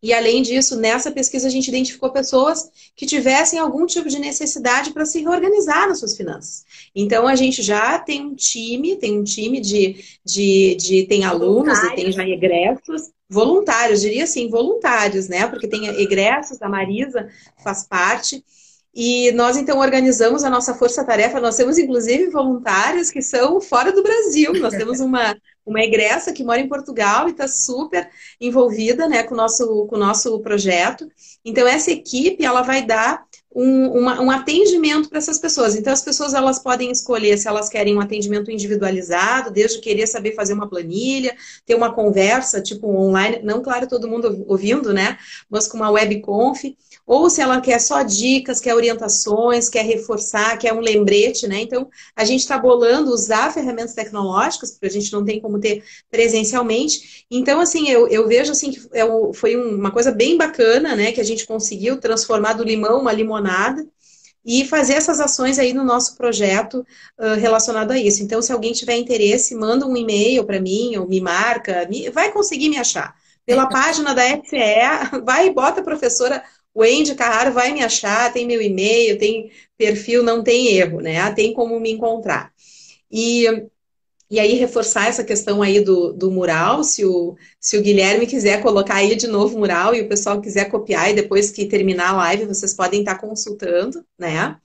[0.00, 4.92] E além disso, nessa pesquisa a gente identificou pessoas que tivessem algum tipo de necessidade
[4.92, 6.64] para se reorganizar nas suas finanças.
[6.94, 11.78] Então a gente já tem um time, tem um time de, de, de tem alunos
[11.78, 15.46] e tem já egressos, voluntários, diria assim, voluntários, né?
[15.48, 17.28] Porque tem egressos, a Marisa
[17.62, 18.42] faz parte.
[19.00, 21.38] E nós, então, organizamos a nossa força-tarefa.
[21.38, 24.52] Nós temos, inclusive, voluntários que são fora do Brasil.
[24.54, 29.34] Nós temos uma, uma egressa que mora em Portugal e está super envolvida né, com
[29.34, 31.08] o nosso, com o nosso projeto.
[31.44, 33.22] Então, essa equipe ela vai dar
[33.54, 35.76] um, uma, um atendimento para essas pessoas.
[35.76, 40.34] Então, as pessoas elas podem escolher se elas querem um atendimento individualizado, desde querer saber
[40.34, 45.18] fazer uma planilha, ter uma conversa, tipo online, não, claro, todo mundo ouvindo, né?
[45.48, 46.64] Mas com uma webconf
[47.08, 51.62] ou se ela quer só dicas, quer orientações, quer reforçar, quer um lembrete, né?
[51.62, 55.82] Então, a gente está bolando usar ferramentas tecnológicas, porque a gente não tem como ter
[56.10, 57.24] presencialmente.
[57.30, 61.10] Então, assim, eu, eu vejo assim que é foi uma coisa bem bacana, né?
[61.10, 63.86] Que a gente conseguiu transformar do limão uma limonada
[64.44, 66.86] e fazer essas ações aí no nosso projeto
[67.18, 68.22] uh, relacionado a isso.
[68.22, 72.30] Então, se alguém tiver interesse, manda um e-mail para mim ou me marca, me, vai
[72.32, 73.14] conseguir me achar.
[73.46, 76.44] Pela página da FCE, vai e bota a professora
[76.74, 81.18] o Andy Carraro vai me achar, tem meu e-mail, tem perfil, não tem erro, né?
[81.18, 82.52] Ah, tem como me encontrar.
[83.10, 83.46] E,
[84.30, 88.62] e aí, reforçar essa questão aí do, do mural, se o, se o Guilherme quiser
[88.62, 92.10] colocar aí de novo o mural e o pessoal quiser copiar, e depois que terminar
[92.10, 94.58] a live, vocês podem estar consultando, né?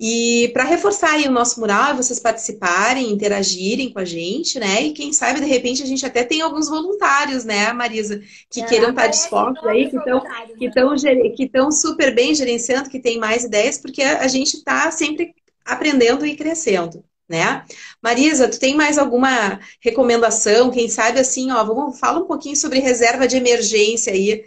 [0.00, 4.82] E para reforçar aí o nosso mural, vocês participarem, interagirem com a gente, né?
[4.82, 8.64] E quem sabe, de repente, a gente até tem alguns voluntários, né, Marisa, que é,
[8.64, 10.22] queiram estar dispostos aí, que estão
[10.56, 10.94] que estão
[11.34, 15.34] que estão super bem gerenciando, que tem mais ideias, porque a gente está sempre
[15.64, 17.64] aprendendo e crescendo, né?
[18.00, 20.70] Marisa, tu tem mais alguma recomendação?
[20.70, 24.44] Quem sabe assim, ó, vamos fala um pouquinho sobre reserva de emergência aí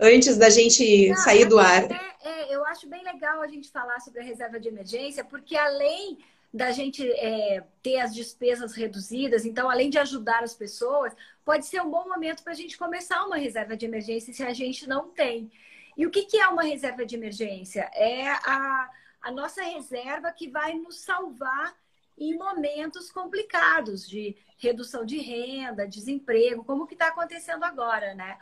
[0.00, 1.84] antes da gente Não, sair do ar.
[1.84, 5.54] É é, eu acho bem legal a gente falar sobre a reserva de emergência, porque
[5.54, 6.18] além
[6.52, 11.12] da gente é, ter as despesas reduzidas, então, além de ajudar as pessoas,
[11.44, 14.52] pode ser um bom momento para a gente começar uma reserva de emergência se a
[14.54, 15.50] gente não tem.
[15.96, 17.90] E o que, que é uma reserva de emergência?
[17.92, 18.90] É a,
[19.20, 21.74] a nossa reserva que vai nos salvar
[22.16, 28.38] em momentos complicados de redução de renda, desemprego, como que está acontecendo agora, né?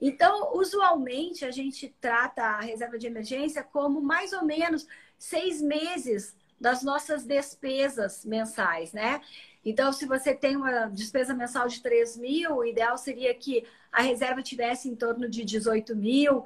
[0.00, 4.86] Então, usualmente, a gente trata a reserva de emergência como mais ou menos
[5.18, 9.20] seis meses das nossas despesas mensais, né?
[9.64, 14.02] Então, se você tem uma despesa mensal de 3 mil, o ideal seria que a
[14.02, 16.44] reserva tivesse em torno de 18 mil.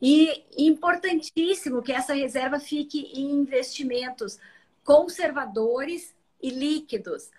[0.00, 4.38] E importantíssimo que essa reserva fique em investimentos
[4.84, 7.30] conservadores e líquidos,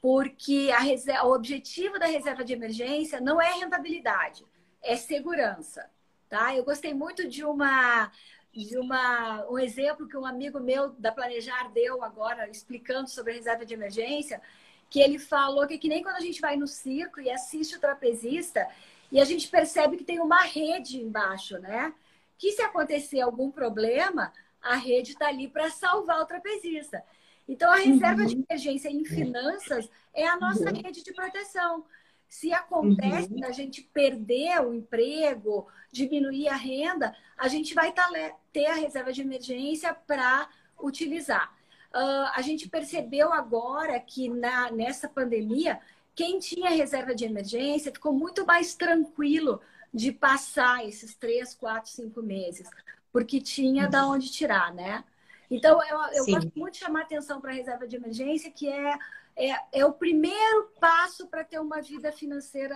[0.00, 4.44] porque a reserva, o objetivo da reserva de emergência não é rentabilidade
[4.84, 5.90] é segurança,
[6.28, 6.54] tá?
[6.54, 8.10] Eu gostei muito de uma
[8.52, 13.34] de uma, um exemplo que um amigo meu da Planejar deu agora, explicando sobre a
[13.34, 14.40] reserva de emergência,
[14.88, 17.80] que ele falou que que nem quando a gente vai no circo e assiste o
[17.80, 18.64] trapezista
[19.10, 21.92] e a gente percebe que tem uma rede embaixo, né?
[22.38, 24.32] Que se acontecer algum problema,
[24.62, 27.02] a rede está ali para salvar o trapezista.
[27.46, 28.26] Então, a reserva uhum.
[28.26, 30.82] de emergência em finanças é a nossa uhum.
[30.82, 31.84] rede de proteção.
[32.28, 33.44] Se acontece uhum.
[33.44, 38.08] a gente perder o emprego, diminuir a renda, a gente vai tá
[38.52, 40.48] ter a reserva de emergência para
[40.82, 41.52] utilizar.
[41.94, 45.80] Uh, a gente percebeu agora que na, nessa pandemia,
[46.14, 49.60] quem tinha reserva de emergência ficou muito mais tranquilo
[49.92, 52.68] de passar esses três, quatro, cinco meses,
[53.12, 53.90] porque tinha uhum.
[53.90, 55.04] da onde tirar, né?
[55.48, 58.98] Então, eu, eu gosto muito de chamar atenção para a reserva de emergência, que é,
[59.36, 62.74] é, é o primeiro passo para ter uma vida financeira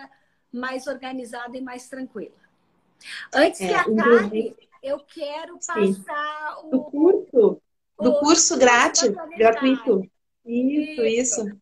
[0.52, 2.36] mais organizada e mais tranquila.
[3.32, 6.70] Antes é, que acabe, eu quero passar o.
[6.70, 7.62] Do curso,
[8.00, 10.10] do o, curso grátis, gratuito.
[10.44, 11.46] Isso, isso.
[11.46, 11.60] isso.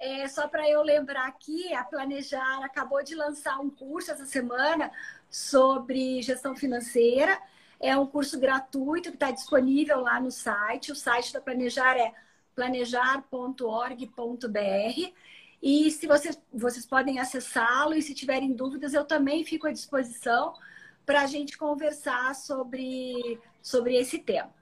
[0.00, 4.92] É, só para eu lembrar aqui, a Planejar acabou de lançar um curso essa semana
[5.30, 7.40] sobre gestão financeira.
[7.80, 10.92] É um curso gratuito que está disponível lá no site.
[10.92, 12.12] O site da Planejar é
[12.54, 15.12] planejar.org.br.
[15.62, 20.54] E se vocês, vocês podem acessá-lo e se tiverem dúvidas, eu também fico à disposição
[21.06, 24.52] para a gente conversar sobre, sobre esse tema.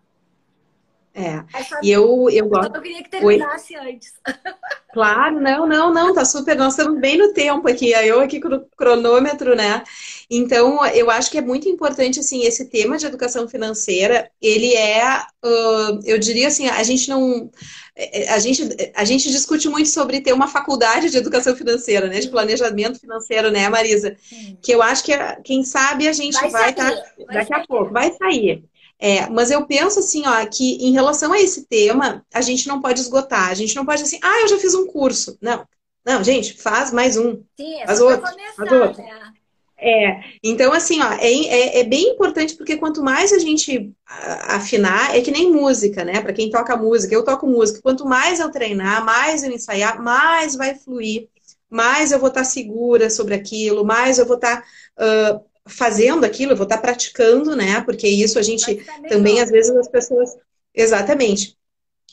[1.14, 1.44] É.
[1.82, 2.74] E eu, eu gosto.
[2.74, 3.92] Eu queria que terminasse Oi?
[3.92, 4.12] antes.
[4.92, 6.54] Claro, não, não, não, tá super.
[6.54, 9.82] Nós estamos bem no tempo aqui, eu aqui com o cronômetro, né?
[10.30, 15.18] Então, eu acho que é muito importante, assim, esse tema de educação financeira, ele é,
[15.42, 17.50] uh, eu diria assim, a gente não.
[17.96, 22.06] É, é, a gente, a gente discute muito sobre ter uma faculdade de educação financeira,
[22.06, 22.20] né?
[22.20, 24.14] De planejamento financeiro, né, Marisa?
[24.60, 26.90] Que eu acho que, quem sabe, a gente vai estar.
[26.90, 27.62] Tá, daqui sair.
[27.62, 28.62] a pouco, vai sair.
[29.04, 32.80] É, mas eu penso assim, ó, que em relação a esse tema, a gente não
[32.80, 33.48] pode esgotar.
[33.48, 35.36] A gente não pode assim, ah, eu já fiz um curso.
[35.42, 35.66] Não.
[36.06, 37.42] Não, gente, faz mais um.
[37.58, 38.30] Sim, é faz outro.
[38.30, 39.02] Começar, faz outro.
[39.02, 39.32] Né?
[39.76, 45.16] É, então assim, ó, é, é, é, bem importante porque quanto mais a gente afinar,
[45.16, 46.20] é que nem música, né?
[46.20, 47.82] Para quem toca música, eu toco música.
[47.82, 51.28] Quanto mais eu treinar, mais eu ensaiar, mais vai fluir,
[51.68, 56.56] mais eu vou estar segura sobre aquilo, mais eu vou estar uh, fazendo aquilo, eu
[56.56, 57.80] vou estar praticando, né?
[57.82, 60.30] Porque isso a gente também, às vezes, as pessoas.
[60.74, 61.56] Exatamente.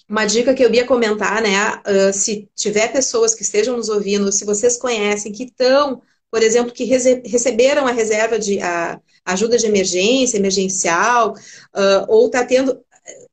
[0.07, 1.81] Uma dica que eu ia comentar, né?
[1.85, 6.73] Uh, se tiver pessoas que estejam nos ouvindo, se vocês conhecem, que estão, por exemplo,
[6.73, 12.79] que receberam a reserva de a ajuda de emergência, emergencial, uh, ou está tendo,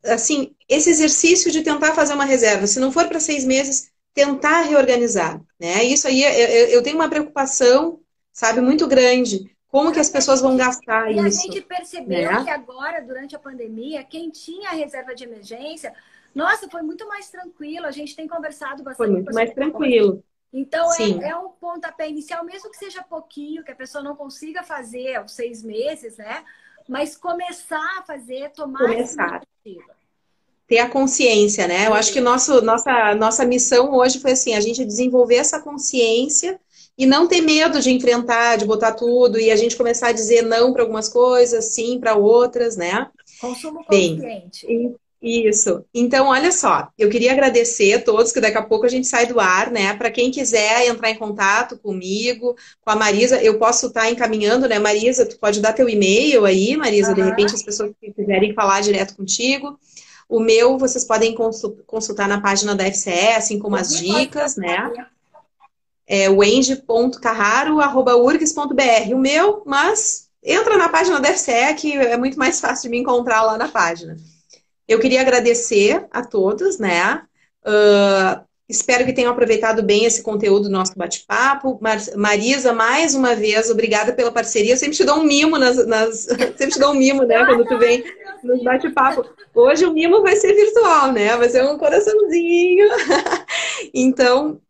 [0.05, 4.62] assim, esse exercício de tentar fazer uma reserva, se não for para seis meses, tentar
[4.62, 5.85] reorganizar, né?
[5.85, 8.01] Isso aí, eu, eu tenho uma preocupação,
[8.33, 11.22] sabe, muito grande, como que as pessoas vão gastar e isso?
[11.22, 12.45] E a gente percebeu né?
[12.45, 15.93] que agora, durante a pandemia, quem tinha reserva de emergência,
[16.35, 17.85] nossa, foi muito mais tranquilo.
[17.85, 19.07] A gente tem conversado bastante.
[19.07, 20.24] Foi muito mais tranquilo.
[20.51, 24.62] Então, é, é, um pontapé inicial, mesmo que seja pouquinho, que a pessoa não consiga
[24.62, 26.43] fazer aos seis meses, né?
[26.89, 29.43] Mas começar a fazer, tomar começar.
[30.66, 31.87] Ter a consciência, né?
[31.87, 36.59] Eu acho que nosso, nossa, nossa missão hoje foi assim, a gente desenvolver essa consciência
[36.99, 40.43] e não ter medo de enfrentar, de botar tudo e a gente começar a dizer
[40.43, 43.09] não para algumas coisas, sim para outras, né?
[43.41, 44.67] Consumo consciente.
[44.67, 45.85] Bem, isso.
[45.93, 49.27] Então, olha só, eu queria agradecer a todos, que daqui a pouco a gente sai
[49.27, 49.95] do ar, né?
[49.95, 54.69] Para quem quiser entrar em contato comigo, com a Marisa, eu posso estar tá encaminhando,
[54.69, 54.79] né?
[54.79, 57.15] Marisa, tu pode dar teu e-mail aí, Marisa, uhum.
[57.15, 59.79] de repente as pessoas que quiserem falar direto contigo.
[60.29, 61.35] O meu, vocês podem
[61.87, 64.91] consultar na página da FCE, assim como as dicas, né?
[66.07, 66.31] É.
[69.15, 72.99] O meu, mas entra na página da FCE, que é muito mais fácil de me
[72.99, 74.17] encontrar lá na página.
[74.87, 77.23] Eu queria agradecer a todos, né?
[77.67, 81.77] Uh, espero que tenham aproveitado bem esse conteúdo do nosso bate-papo.
[81.81, 84.75] Mar Marisa, mais uma vez, obrigada pela parceria.
[84.75, 85.85] Eu sempre te dou um mimo nas.
[85.87, 86.21] nas...
[86.57, 87.45] sempre te dou um mimo, né?
[87.45, 88.05] Quando tu vem
[88.45, 89.29] nos bate-papo.
[89.53, 91.37] Hoje o mimo vai ser virtual, né?
[91.37, 92.87] Vai ser um coraçãozinho.
[93.93, 94.61] então,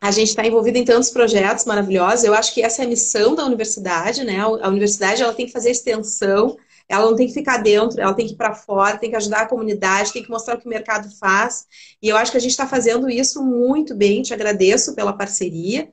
[0.00, 2.24] a gente está envolvido em tantos projetos maravilhosos.
[2.24, 4.40] Eu acho que essa é a missão da universidade, né?
[4.40, 6.56] A universidade ela tem que fazer extensão,
[6.88, 9.42] ela não tem que ficar dentro, ela tem que ir para fora, tem que ajudar
[9.42, 11.66] a comunidade, tem que mostrar o que o mercado faz.
[12.00, 14.22] E eu acho que a gente está fazendo isso muito bem.
[14.22, 15.90] Te agradeço pela parceria.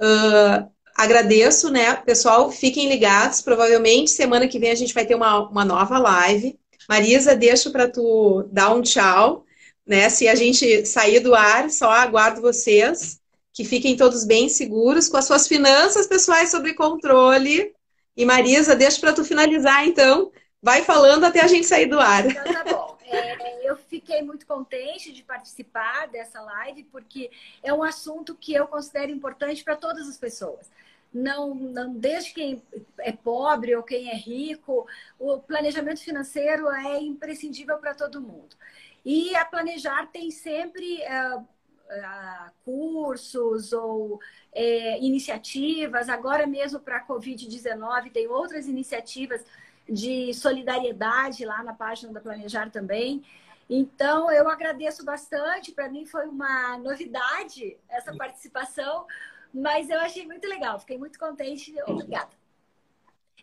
[0.00, 0.66] Uh,
[0.96, 1.94] agradeço, né?
[1.94, 3.42] Pessoal, fiquem ligados.
[3.42, 6.58] Provavelmente semana que vem a gente vai ter uma, uma nova live.
[6.88, 9.44] Marisa, deixo para tu dar um tchau.
[9.86, 10.08] Né?
[10.08, 13.20] Se a gente sair do ar, só aguardo vocês
[13.56, 17.74] que fiquem todos bem seguros com as suas finanças pessoais sob controle.
[18.14, 20.30] E Marisa, deixa para tu finalizar, então.
[20.60, 22.26] Vai falando até a gente sair do ar.
[22.26, 22.96] Então, tá bom.
[23.08, 27.30] É, eu fiquei muito contente de participar dessa live, porque
[27.62, 30.68] é um assunto que eu considero importante para todas as pessoas.
[31.14, 32.60] Não, não desde quem
[32.98, 34.88] é pobre ou quem é rico,
[35.20, 38.56] o planejamento financeiro é imprescindível para todo mundo.
[39.04, 41.46] E a Planejar tem sempre uh,
[41.90, 44.20] uh, cursos ou
[44.52, 46.08] é, iniciativas.
[46.08, 49.44] Agora mesmo para a Covid-19 tem outras iniciativas
[49.88, 53.24] de solidariedade lá na página da Planejar também.
[53.68, 55.72] Então, eu agradeço bastante.
[55.72, 59.06] Para mim foi uma novidade essa participação,
[59.52, 60.78] mas eu achei muito legal.
[60.78, 61.74] Fiquei muito contente.
[61.86, 62.30] Obrigada.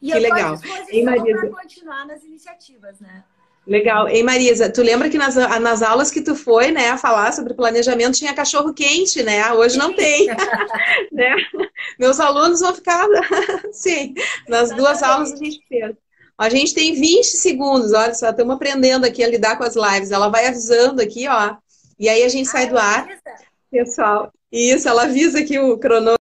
[0.02, 0.58] E que eu legal.
[0.60, 3.24] para continuar nas iniciativas, né?
[3.66, 4.10] Legal.
[4.10, 7.54] Ei, Marisa, tu lembra que nas, nas aulas que tu foi, né, a falar sobre
[7.54, 9.52] planejamento tinha cachorro quente, né?
[9.54, 10.28] Hoje não tem.
[11.12, 11.36] né?
[11.98, 13.08] Meus alunos vão ficar,
[13.72, 14.14] sim,
[14.50, 15.96] nas duas aulas a gente fez.
[16.38, 20.12] A gente tem 20 segundos, olha só, estamos aprendendo aqui a lidar com as lives.
[20.12, 21.56] Ela vai avisando aqui, ó.
[21.98, 23.08] E aí a gente sai do ar.
[23.72, 26.22] Pessoal, isso, ela avisa aqui o cronômetro.